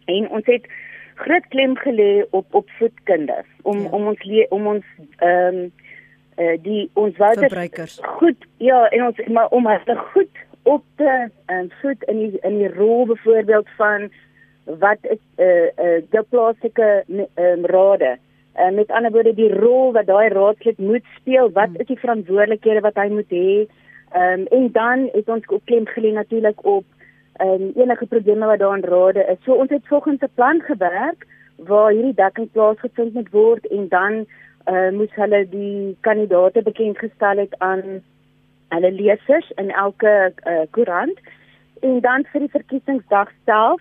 En 0.07 0.29
ons 0.29 0.47
het 0.47 0.67
groot 1.15 1.47
klem 1.49 1.77
gelê 1.77 2.25
op 2.31 2.55
op 2.55 2.71
voedkunde 2.79 3.45
om 3.63 3.79
ja. 3.79 3.89
om 3.89 4.07
ons 4.07 4.23
le, 4.23 4.47
om 4.51 4.67
ons 4.67 4.85
ehm 5.19 5.57
um, 5.57 5.73
uh, 6.39 6.57
die 6.63 6.91
ons 6.95 7.17
verbruikers 7.17 7.99
goed 8.19 8.47
ja 8.57 8.89
en 8.89 9.07
ons 9.07 9.21
maar 9.27 9.49
om 9.49 9.67
hulle 9.67 9.97
goed 10.15 10.43
op 10.63 10.85
te 10.97 11.29
en 11.47 11.65
um, 11.65 11.71
voed 11.81 12.03
in 12.03 12.19
die 12.19 12.39
in 12.43 12.59
die 12.59 12.73
rol 12.75 13.07
byvoorbeeld 13.07 13.69
van 13.77 14.11
wat 14.65 14.99
is 15.03 15.23
eh 15.37 15.47
uh, 15.47 15.87
uh, 15.87 16.03
die 16.11 16.23
plaaslike 16.31 17.05
um, 17.09 17.67
rade 17.67 18.17
uh, 18.59 18.71
met 18.71 18.91
ander 18.91 19.13
woorde 19.13 19.35
die 19.35 19.53
rol 19.55 19.93
wat 19.93 20.07
daai 20.07 20.29
raadslid 20.29 20.79
moet 20.79 21.05
speel 21.17 21.51
wat 21.53 21.69
hmm. 21.69 21.81
is 21.81 21.87
die 21.87 21.99
verantwoordelikhede 21.99 22.81
wat 22.81 22.95
hy 22.95 23.09
moet 23.09 23.31
hê 23.31 23.67
um, 24.15 24.47
en 24.47 24.73
dan 24.73 25.09
het 25.13 25.29
ons 25.29 25.49
ook 25.49 25.65
klem 25.65 25.87
gelê 25.87 26.13
natuurlik 26.13 26.65
op 26.65 26.85
en 26.85 27.02
um, 27.41 27.73
enige 27.77 28.07
probleme 28.07 28.47
wat 28.47 28.59
daar 28.59 28.77
in 28.77 28.85
rade 28.85 29.25
is. 29.25 29.45
So 29.45 29.53
ons 29.53 29.71
het 29.71 29.87
volgens 29.87 30.21
'n 30.21 30.35
plan 30.35 30.61
gewerk 30.61 31.27
waar 31.57 31.91
hierdie 31.91 32.15
dekking 32.15 32.51
plaasgevind 32.53 33.15
moet 33.15 33.31
word 33.31 33.67
en 33.67 33.89
dan 33.89 34.27
uh, 34.67 34.91
moes 34.91 35.15
hulle 35.15 35.49
die 35.49 35.97
kandidaate 36.01 36.63
bekend 36.63 36.99
gestel 36.99 37.37
het 37.37 37.55
aan 37.59 38.03
hulle 38.69 38.93
lesers 38.93 39.51
in 39.57 39.71
elke 39.71 40.33
uh, 40.47 40.63
koerant 40.71 41.19
en 41.81 42.01
dan 42.01 42.25
vir 42.33 42.41
die 42.41 42.55
verkiesingsdag 42.59 43.33
self 43.45 43.81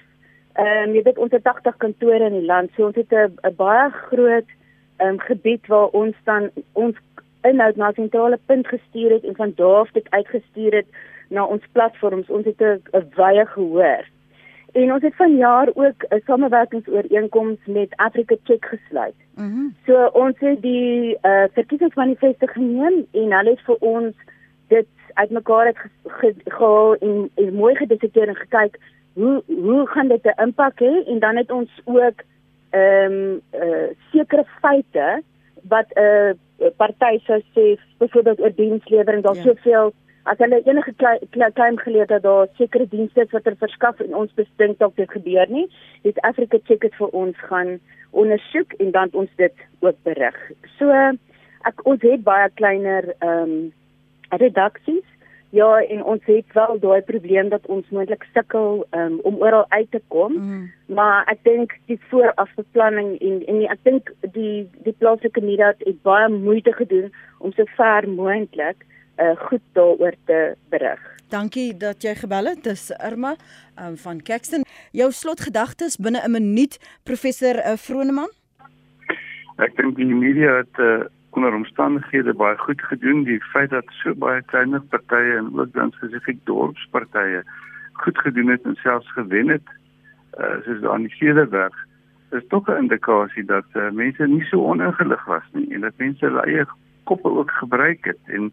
ehm 0.60 0.90
um, 0.90 0.96
jy 0.96 1.04
weet 1.04 1.18
ons 1.18 1.32
het 1.32 1.44
80 1.44 1.78
kantore 1.78 2.26
in 2.28 2.40
die 2.40 2.48
land 2.48 2.74
so 2.76 2.86
ons 2.86 2.98
het 3.00 3.14
'n 3.14 3.56
baie 3.56 3.90
groot 3.92 4.50
ehm 4.98 5.08
um, 5.08 5.20
gebied 5.20 5.68
waar 5.68 5.88
ons 5.88 6.16
dan 6.24 6.50
ons 6.74 6.98
inhoud 7.44 7.76
na 7.76 7.92
sentrale 7.92 8.40
punt 8.46 8.68
gestuur 8.68 9.12
het 9.12 9.24
en 9.24 9.36
van 9.36 9.54
daar 9.56 9.80
af 9.86 9.92
dit 9.92 10.10
uitgestuur 10.10 10.76
het 10.76 10.90
na 11.32 11.46
ons 11.46 11.63
platforms. 11.72 12.30
Ons 12.30 12.46
het 12.46 12.62
'n 12.62 13.12
baie 13.15 13.46
gehoor. 13.46 14.04
En 14.72 14.94
ons 14.94 15.02
het 15.02 15.15
vanjaar 15.15 15.67
ook 15.74 16.00
'n 16.10 16.22
samewerkingsooreenkoms 16.26 17.60
met 17.65 17.96
Africa 17.96 18.36
Check 18.44 18.65
gesluit. 18.65 19.20
Mhm. 19.36 19.48
Mm 19.48 19.76
so 19.86 20.06
ons 20.13 20.39
het 20.39 20.62
die 20.62 21.17
uh, 21.22 21.44
verkiesingsmanifeste 21.52 22.48
geneem 22.48 23.08
en 23.12 23.32
hulle 23.32 23.50
het 23.50 23.62
vir 23.62 23.76
ons 23.80 24.15
dit 24.67 24.88
uitmekaar 25.13 25.65
het 25.65 25.78
gehaal 26.46 26.96
en, 26.96 27.30
en 27.36 27.54
mooi 27.54 27.76
gedissekeer 27.76 28.28
en 28.28 28.36
gekyk 28.36 28.78
hoe 29.13 29.44
hoe 29.48 29.88
gaan 29.88 30.08
dit 30.08 30.24
'n 30.24 30.41
impak 30.41 30.80
hê 30.80 30.94
en 31.08 31.20
dan 31.20 31.36
het 31.36 31.52
ons 31.52 31.82
ook 31.84 32.20
ehm 32.70 33.12
um, 33.12 33.41
uh, 33.63 33.89
sekere 34.12 34.46
feite 34.62 35.24
wat 35.62 35.88
'n 35.96 36.38
uh, 36.60 36.70
party 36.78 37.20
sou 37.26 37.41
sê 37.56 37.80
byvoorbeeld 37.98 38.39
oor 38.39 38.56
dienslewering 38.56 39.24
daar 39.24 39.36
ja. 39.36 39.41
soveel 39.41 39.94
as 40.24 40.38
hulle 40.38 40.62
enige 40.66 40.94
klein 41.54 41.80
geleer 41.80 42.08
dat 42.08 42.24
daar 42.24 42.48
sekere 42.58 42.88
dienste 42.88 43.26
wat 43.32 43.45
er 43.45 43.58
verskaf 43.58 44.00
en 44.00 44.16
ons 44.16 44.34
bestink 44.38 44.80
dalk 44.80 44.95
dit 44.95 45.12
gebeur 45.12 45.50
nie, 45.50 45.68
het 46.04 46.20
Africa 46.22 46.60
Check 46.64 46.82
dit 46.82 46.95
vir 47.00 47.16
ons 47.24 47.38
gaan 47.50 47.80
ondersoek 48.12 48.74
en 48.80 48.91
dan 48.91 49.10
ons 49.14 49.30
dit 49.36 49.64
ook 49.80 49.98
berig. 50.04 50.38
So 50.78 50.91
ek 51.70 51.86
ons 51.86 52.02
het 52.02 52.24
baie 52.24 52.50
kleiner 52.60 53.14
ehm 53.20 53.56
um, 53.56 53.72
redaksies. 54.32 55.08
Ja, 55.52 55.82
en 55.84 56.04
ons 56.08 56.24
het 56.32 56.54
wel 56.56 56.78
daai 56.80 57.02
probleem 57.04 57.50
dat 57.52 57.66
ons 57.68 57.89
moontlik 57.91 58.24
sukkel 58.34 58.86
um, 58.95 59.18
om 59.28 59.41
oral 59.43 59.66
uit 59.70 59.89
te 59.91 60.00
kom. 60.08 60.38
Mm. 60.38 60.62
Maar 60.95 61.28
ek 61.28 61.41
dink 61.43 61.76
die 61.91 62.00
voorafbeplanning 62.08 63.18
en 63.20 63.41
en 63.52 63.60
ek 63.74 63.84
dink 63.84 64.14
die 64.38 64.70
die 64.86 64.95
plaaslike 65.04 65.43
media 65.43 65.74
het 65.84 66.00
baie 66.08 66.30
moeite 66.32 66.72
gedoen 66.80 67.12
om 67.39 67.52
so 67.58 67.68
ver 67.76 68.08
moontlik 68.08 68.88
uh, 69.22 69.38
goed 69.47 69.61
daaroor 69.74 70.15
te 70.26 70.55
berig. 70.69 70.99
Dankie 71.30 71.78
dat 71.78 72.03
jy 72.03 72.15
gebel 72.15 72.45
het. 72.51 72.63
Dis 72.63 72.89
Irma 72.99 73.36
um, 73.80 73.95
van 73.97 74.22
Caxton. 74.22 74.65
Jou 74.91 75.11
slotgedagtes 75.11 75.97
binne 75.97 76.22
'n 76.28 76.32
minuut, 76.32 76.78
professor 77.03 77.55
uh, 77.55 77.78
Vroneman. 77.78 78.32
Ek 79.57 79.76
dink 79.78 79.95
die 79.95 80.05
media 80.05 80.57
het 80.57 80.78
uh, 80.80 81.05
onder 81.30 81.53
omstandighede 81.53 82.34
baie 82.34 82.57
goed 82.57 82.82
gedoen. 82.82 83.24
Die 83.24 83.39
feit 83.53 83.69
dat 83.69 83.86
so 84.03 84.13
baie 84.15 84.41
kleiner 84.41 84.82
partye 84.82 85.38
en 85.38 85.59
ook 85.59 85.74
dan 85.74 85.91
spesifiek 85.91 86.45
dorpspartye 86.45 87.43
goed 87.93 88.17
gedoen 88.17 88.47
het 88.47 88.63
en 88.63 88.76
selfs 88.76 89.11
gewen 89.11 89.47
het, 89.47 89.67
uh, 90.39 90.57
soos 90.65 90.82
daar 90.82 90.95
in 90.95 91.07
die 91.07 91.15
Cederberg, 91.15 91.76
is 92.32 92.43
tog 92.47 92.67
'n 92.67 92.82
indikasie 92.84 93.43
dat 93.43 93.65
uh, 93.74 93.91
mense 93.91 94.28
nie 94.28 94.43
so 94.43 94.63
oningelig 94.63 95.26
was 95.26 95.47
nie 95.51 95.74
en 95.74 95.82
dat 95.82 95.93
mense 95.97 96.26
hulle 96.26 96.41
eie 96.41 96.65
koppe 97.03 97.30
ook 97.30 97.51
gebruik 97.51 98.05
het 98.05 98.19
en 98.26 98.51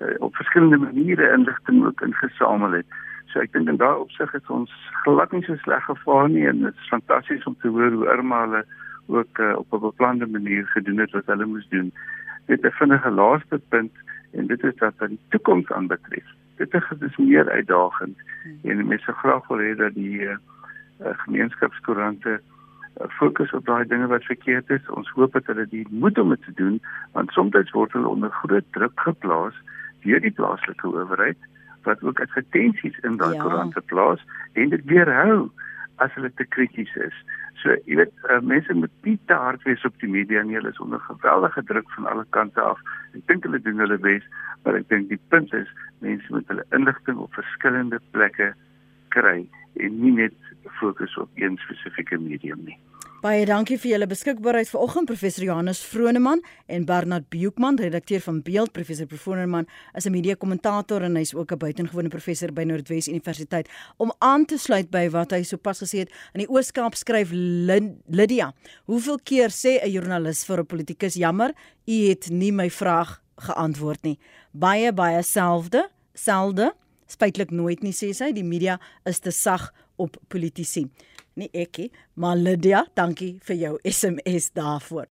uh, 0.00 0.14
op 0.18 0.36
verskillende 0.36 0.76
maniere 0.76 1.32
inligting 1.32 1.84
ook 1.86 2.00
ingesamel 2.00 2.72
het. 2.72 2.86
So 3.30 3.40
ek 3.40 3.52
dink 3.52 3.68
in 3.68 3.78
daai 3.78 4.02
opsig 4.02 4.32
het 4.34 4.48
ons 4.50 4.72
glad 5.04 5.32
nie 5.32 5.42
so 5.46 5.56
sleg 5.62 5.84
gevaar 5.86 6.28
nie 6.28 6.46
en 6.50 6.64
dit 6.64 6.74
is 6.82 6.92
fantasties 6.92 7.44
om 7.46 7.56
te 7.62 7.68
hoor 7.68 7.92
hoe 7.94 8.08
Irma 8.10 8.40
hulle 8.46 8.64
ook 9.06 9.38
uh, 9.38 9.56
op 9.56 9.72
'n 9.72 9.86
beplande 9.86 10.26
manier 10.26 10.66
gedoen 10.66 10.98
het 10.98 11.10
wat 11.10 11.26
hulle 11.26 11.46
moes 11.46 11.68
doen. 11.68 11.92
Dit 12.46 12.64
is 12.64 12.70
'n 12.70 12.78
vinnige 12.82 13.10
laaste 13.10 13.60
punt 13.68 13.92
en 14.32 14.46
dit 14.46 14.64
is 14.64 14.76
dat 14.76 14.94
aan 14.98 15.08
die 15.08 15.20
toekoms 15.28 15.72
aanbetref. 15.72 16.26
Dit 16.56 16.74
is 16.74 17.16
meer 17.16 17.50
uitdagend 17.50 18.18
en 18.62 18.86
mense 18.86 19.12
graag 19.12 19.46
wil 19.48 19.58
hê 19.58 19.76
dat 19.76 19.94
die 19.94 20.20
uh, 20.20 20.36
gemeenskapskoerante 21.00 22.40
uh, 22.40 23.06
fokus 23.08 23.52
op 23.52 23.64
daai 23.66 23.86
dinge 23.86 24.06
wat 24.06 24.24
verkeerd 24.24 24.70
is. 24.70 24.88
Ons 24.88 25.10
hoop 25.10 25.32
dat 25.32 25.46
hulle 25.46 25.66
die 25.68 25.86
moed 25.90 26.18
om 26.18 26.28
dit 26.28 26.42
te 26.42 26.52
doen 26.54 26.82
want 27.12 27.30
soms 27.30 27.70
word 27.70 27.92
hulle 27.92 28.08
onder 28.08 28.30
groot 28.30 28.64
druk 28.70 29.00
geplaas 29.00 29.54
deur 30.04 30.20
die 30.20 30.34
plaaslike 30.36 30.86
owerheid 30.88 31.48
wat 31.88 32.02
ook 32.04 32.20
advertensies 32.20 32.98
in 33.08 33.16
daai 33.16 33.34
ja. 33.34 33.42
koerante 33.42 33.80
plaas 33.92 34.24
en 34.52 34.72
dit 34.74 34.84
weerhou 34.84 35.50
as 36.04 36.12
hulle 36.16 36.30
te 36.36 36.46
krities 36.48 36.92
is. 36.96 37.16
So, 37.60 37.74
jy 37.84 37.98
weet, 38.00 38.12
uh, 38.32 38.38
mense 38.40 38.74
moet 38.76 38.92
nie 39.04 39.18
te 39.28 39.36
hard 39.36 39.64
wees 39.68 39.84
op 39.84 39.96
die 40.00 40.08
media 40.08 40.42
nie. 40.42 40.56
Hulle 40.56 40.72
is 40.72 40.80
onder 40.80 41.00
geweldige 41.04 41.64
druk 41.68 41.90
van 41.96 42.08
alle 42.08 42.24
kante 42.36 42.62
af. 42.64 42.80
Ek 43.12 43.26
dink 43.28 43.44
hulle 43.44 43.60
doen 43.64 43.82
hulle 43.84 43.98
bes, 44.00 44.24
maar 44.64 44.78
ek 44.80 44.88
dink 44.92 45.10
die 45.12 45.20
punt 45.32 45.52
is 45.56 45.68
mense 46.04 46.32
moet 46.32 46.48
hulle 46.52 46.64
inligting 46.76 47.20
op 47.20 47.36
verskillende 47.36 48.00
plekke 48.16 48.52
kry 49.12 49.42
en 49.80 50.00
nie 50.00 50.14
net 50.22 50.36
fokus 50.80 51.16
op 51.20 51.28
een 51.40 51.58
spesifieke 51.66 52.18
medium 52.20 52.64
nie. 52.64 52.78
Baie 53.20 53.42
dankie 53.44 53.76
vir 53.76 53.90
julle 53.90 54.06
beskikbaarheid 54.08 54.70
vanoggend 54.72 55.04
professor 55.10 55.44
Johannes 55.44 55.82
Vroneman 55.84 56.40
en 56.72 56.86
Bernard 56.88 57.26
Beukman, 57.28 57.76
redakteur 57.76 58.22
van 58.24 58.38
Beeld. 58.40 58.72
Professor 58.72 59.04
Vroneman 59.12 59.66
is 59.94 60.06
'n 60.06 60.10
media 60.10 60.34
kommentator 60.34 61.02
en 61.02 61.16
hy's 61.16 61.34
ook 61.34 61.52
'n 61.52 61.58
buitengewone 61.58 62.08
professor 62.08 62.50
by 62.50 62.62
Noordwes 62.62 63.08
Universiteit. 63.08 63.68
Om 63.98 64.12
aan 64.18 64.46
te 64.46 64.56
sluit 64.56 64.90
by 64.90 65.10
wat 65.10 65.32
hy 65.32 65.42
sopas 65.42 65.82
gesê 65.82 65.98
het, 65.98 66.10
in 66.32 66.40
die 66.40 66.48
Ooskaap 66.48 66.94
skryf 66.94 67.30
Lydia. 67.30 68.54
Hoeveel 68.86 69.18
keer 69.22 69.50
sê 69.50 69.84
'n 69.84 69.90
joernalis 69.90 70.44
vir 70.44 70.60
'n 70.60 70.66
politikus 70.66 71.14
jammer, 71.14 71.52
u 71.86 72.08
het 72.08 72.30
nie 72.30 72.52
my 72.52 72.70
vraag 72.70 73.20
geantwoord 73.36 74.02
nie. 74.02 74.18
Baie 74.52 74.92
baie 74.92 75.22
selde, 75.22 75.90
selde, 76.14 76.72
spytlik 77.06 77.50
nooit 77.50 77.82
nie 77.82 77.92
sê 77.92 78.14
sy, 78.14 78.32
die 78.32 78.44
media 78.44 78.80
is 79.04 79.18
te 79.18 79.30
sag 79.30 79.74
op 79.96 80.16
politici 80.28 80.88
nie 81.38 81.50
ekie, 81.52 81.90
maar 82.14 82.38
Lydia, 82.38 82.86
dankie 82.94 83.36
vir 83.46 83.56
jou 83.56 83.78
SMS 83.84 84.50
daarvoor. 84.56 85.10